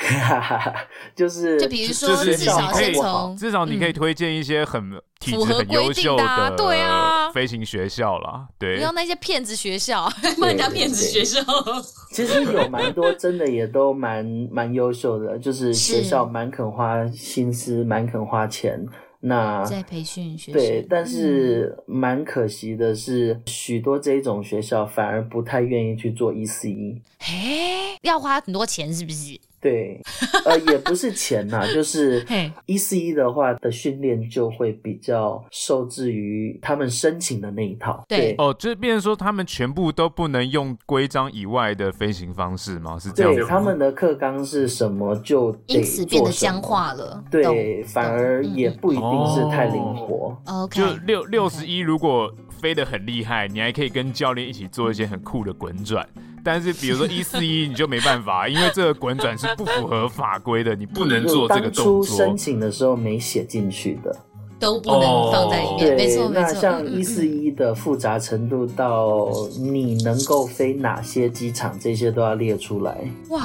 [1.14, 8.48] 就是，就比如说，至少先从，至少你可以推荐一些很体质很优秀的，对啊，飞行学校啦。
[8.58, 11.40] 对，不要那些骗子学校，不要讲骗子学校。
[12.10, 18.84] 其实有蛮多真的也都蛮蛮优秀的，就是学校蛮肯花心思，蛮肯花钱。
[19.20, 27.00] 那在培训学校对，但是蛮可惜的是，许、嗯、多这种学校反而不太愿意去做 ECE。
[27.18, 29.38] 嘿，要花很多钱是不是？
[29.60, 30.00] 对，
[30.46, 32.24] 呃，也不是钱呐、啊，就是
[32.66, 38.04] 一 C 一的话的训练就会比较受制于他们申请的那一套。
[38.08, 42.98] 对，对哦，就是变成说他们全部都不能用规章以外的飞行方式吗？
[42.98, 43.34] 是这样？
[43.34, 47.22] 对，他们的课纲是什么就因此变得僵化了。
[47.30, 50.36] 对，反而也不一定是太灵活。
[50.46, 56.06] 哦、OK，就六六十一，如果飞得很厉害，你还可以跟教练一起做一些很酷的滚转。
[56.42, 61.84] 但是比如说一四一你就没办法， 因为这个滚转是不符合法规的，你不能做这个动作。
[61.84, 64.14] 当初申请的时候没写进去的，
[64.60, 65.96] 都不能放在里面。
[65.96, 66.42] 没错，没错。
[66.42, 72.96] 那像一四一的复杂程度到你能够飞哪些机场，这些都要列出来。
[73.30, 73.40] 哇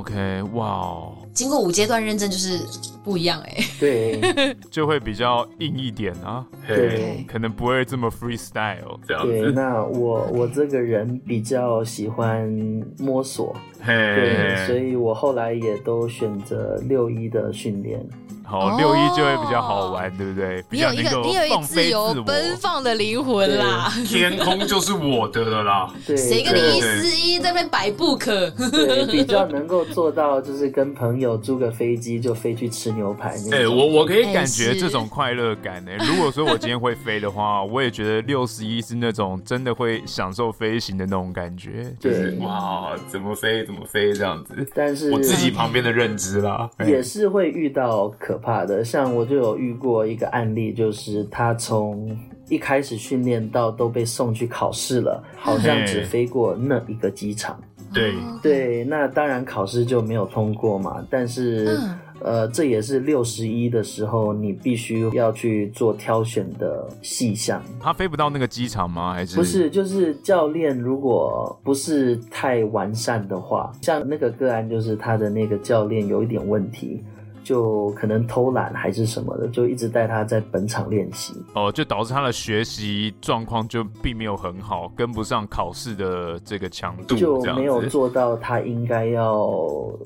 [0.00, 0.98] ，OK，哇。
[1.32, 2.58] 经过五阶段认证就是
[3.04, 9.30] 不一样哎、欸，对， 就会比较硬一点啊，对，可能不会这么 freestyle 这样子。
[9.30, 12.50] 对，那我我这个人比较喜欢
[12.98, 13.54] 摸索，
[13.84, 18.00] 对，所以我后来也都选择六一的训练。
[18.46, 20.64] 好，六一就会比较好玩，对不对？
[20.70, 25.92] 你有一个，你有一自由奔放的灵魂啦， 天空就是我的了啦。
[26.06, 28.24] 对， 谁跟你一四一在那边摆 book？
[28.70, 33.34] 对， 比较能够做到，就是跟朋友租个飞机就飞去吃牛排。
[33.50, 35.90] 哎，我我可以感觉这种快乐感呢。
[35.98, 41.92] 如果说我今天会飞的话，我也觉得六十一是那种真的会享受飞行的那种感觉。
[41.98, 44.54] 就是，哇，怎么飞怎么飞这样子。
[44.72, 48.35] 但是我自己旁边的认知啦，也是会遇到可。
[48.36, 52.14] 可怕的，像我就有遇过一个案例，就是他从
[52.50, 57.58] 一开始训练到都被送去考试了，好像只飞过那一个机场。
[57.94, 58.12] 对
[58.42, 61.02] 对，那当然考试就没有通过嘛。
[61.08, 67.62] 但是，嗯、呃，这也是六十一的时候你必须要去做挑选的细项。
[67.80, 69.14] 他飞不到那个机场吗？
[69.14, 69.70] 还是不是？
[69.70, 77.02] 就是教练如果不是太完善的话，像那个个案，就是他的那个教练有一点问题。
[77.46, 81.32] 就可能偷懒还是什么的，就一直带他在本场练习。
[81.54, 89.48] 哦，就导致他的学习状况就并没有很好，跟不上考试的这个强度，就没有做到他应该要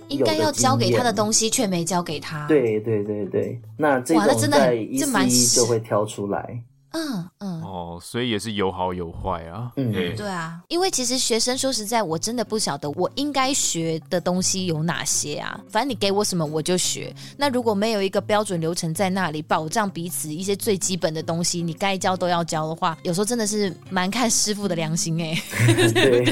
[0.09, 2.47] 应该要教给他的东西，却没教给他。
[2.47, 6.63] 对对对对，那这种在 ECE 就会挑出来。
[6.93, 9.71] 嗯嗯，哦，所以也是有好有坏啊。
[9.77, 15.61] 嗯，对啊，因为其实学生说实在，我真的不晓得我应该学的东西有哪些啊。
[15.69, 17.15] 反正你给我什么我就学。
[17.37, 25.93] 那如果没有一个标准流程在那里保障彼此一些最基本的东西，你该教都要教的话，有时候真的是蛮看师傅的良心哎、欸。
[25.93, 26.25] 对，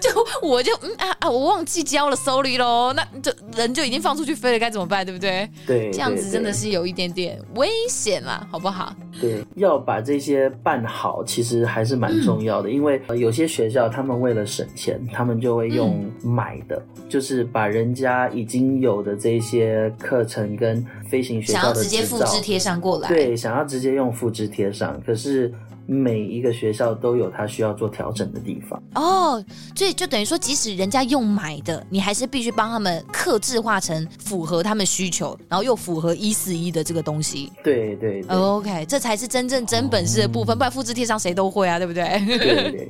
[0.00, 0.10] 就
[0.42, 2.92] 我就嗯啊啊，我忘记教了，sorry 喽。
[2.92, 5.04] 那就人就已经放出去飞了，该怎么办？
[5.04, 5.50] 对不对？
[5.66, 8.94] 对，这样子真的是有一点点危险啦，好不好？
[9.20, 12.68] 对，要把这些办好，其实还是蛮重要的。
[12.68, 23.08] 嗯、因为有些学校，他们为了省钱，他们就会用买的，嗯、就是把人家已经有的这些课程跟飞行学校的直接复制贴上过来。
[23.08, 25.52] 对，想要直接用复制贴上，可是。
[25.86, 37.52] 每一个学校都有它需要做调整的地方哦，所以就等于说，即使人家用买的，你还是必须帮他们克制化成符合他们需求，然后又符合一四一的这个东西。
[37.62, 42.04] 对对，对，OK，这才是真正真本事的部分，哦、不然复制贴上谁都会啊，对不对？
[42.26, 42.88] 对对，对。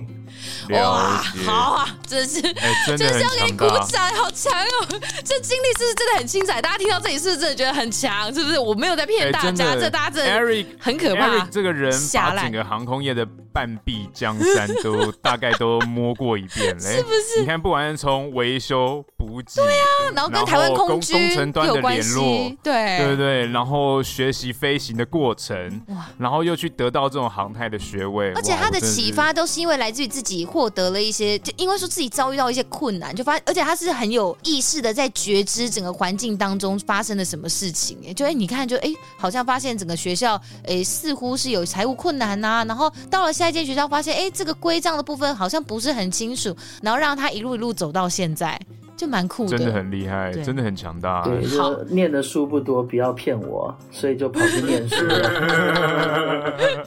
[0.71, 4.87] 哇，好啊，真的是，真的是要给你鼓掌，好强哦！
[5.25, 6.61] 这经历是不是真的很精彩？
[6.61, 8.33] 大家听到这里是不是真的觉得很强？
[8.35, 8.59] 是不是？
[8.59, 11.29] 我没有在骗大家，这大家真的很可怕。
[11.29, 17.41] Eric 这个人把整个航空业的半壁江山都大概都摸过一遍嘞， 是不是？
[17.41, 19.85] 你看，不管是从维修补给，对啊，
[20.15, 22.87] 然后跟台湾空军工程端的联络，对。
[22.99, 43.47] 对对，然后学习飞行的过程，哇，然后又去得到这种航太的学位，而且他的启发都是因为来自于自己获得了一些，就因为说自己遭遇到一些困难，就发，而且他是很有意识的在觉知整个环境当中发生了什么事情，哎，就哎，你看，就哎，好像发现整个学校，哎，似乎是有财务困难呐、啊，然后然后到了下。
[43.47, 48.61] 一间学校发现，哎，这个规章的部分好像不是很清楚，然后让他一路一路走到现在，
[48.97, 51.23] 就蛮酷的，真的很厉害，真的很强大。
[51.23, 56.55] 对，就念的书不多，不要骗我，所以就跑去念书了。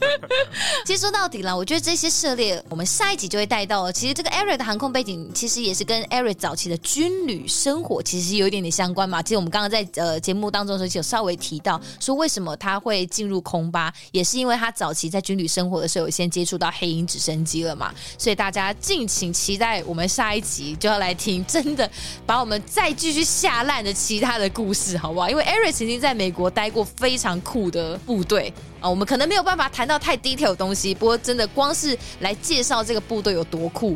[0.84, 3.92] 其实说到底了，我觉得这些涉猎，我们下一集就会带到了。
[3.92, 9.22] 其实这个 Eric 的航空背景，其实也是跟 Eric 早期的军旅生活其实有一点点相关嘛。
[9.22, 17.92] 其实我们刚刚在呃节目当中的时候，有稍微提到说，为什么他会进入空巴，也是因为他早期在军旅生活的时候，有先接触到黑鹰直升机了嘛。
[18.18, 21.88] 所以大家敬请期待，我们下一集就要来听，真的
[22.26, 25.28] 把我们再继续下烂的其他的故事，好不好？
[25.28, 28.52] 因为 Eric 曾经在美国待过非常酷的部队。
[28.80, 33.94] 啊，我们可能没有办法谈到太 detail 的东西，不过真的光是来介绍这个部队有多酷，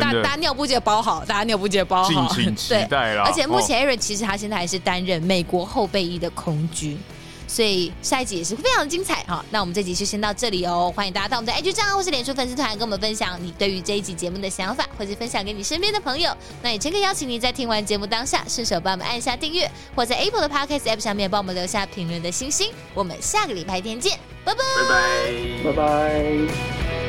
[0.00, 3.24] 大大家尿布记得包好，大家尿布记得包好，敬请期待啦。
[3.26, 6.98] 而且目前 Eric 其实他现在还是担任美国后备役的空军。
[7.54, 16.36] 所以下一集也是非常精彩哈，那我们这集就先到这里哦，欢迎大家到我们的 IG 账号或是脸书粉丝团跟我们分享你对于这一集节目的想法，或是分享给你身边的朋友。
[16.64, 22.72] 那也诚恳邀请你在听完节目当下，顺手帮我们按下订阅，或在 Apple 的 Podcast App 上面帮我们留下评论的星星。
[22.92, 24.60] 我们下个礼拜天见，拜拜，
[25.62, 27.03] 拜拜，拜拜。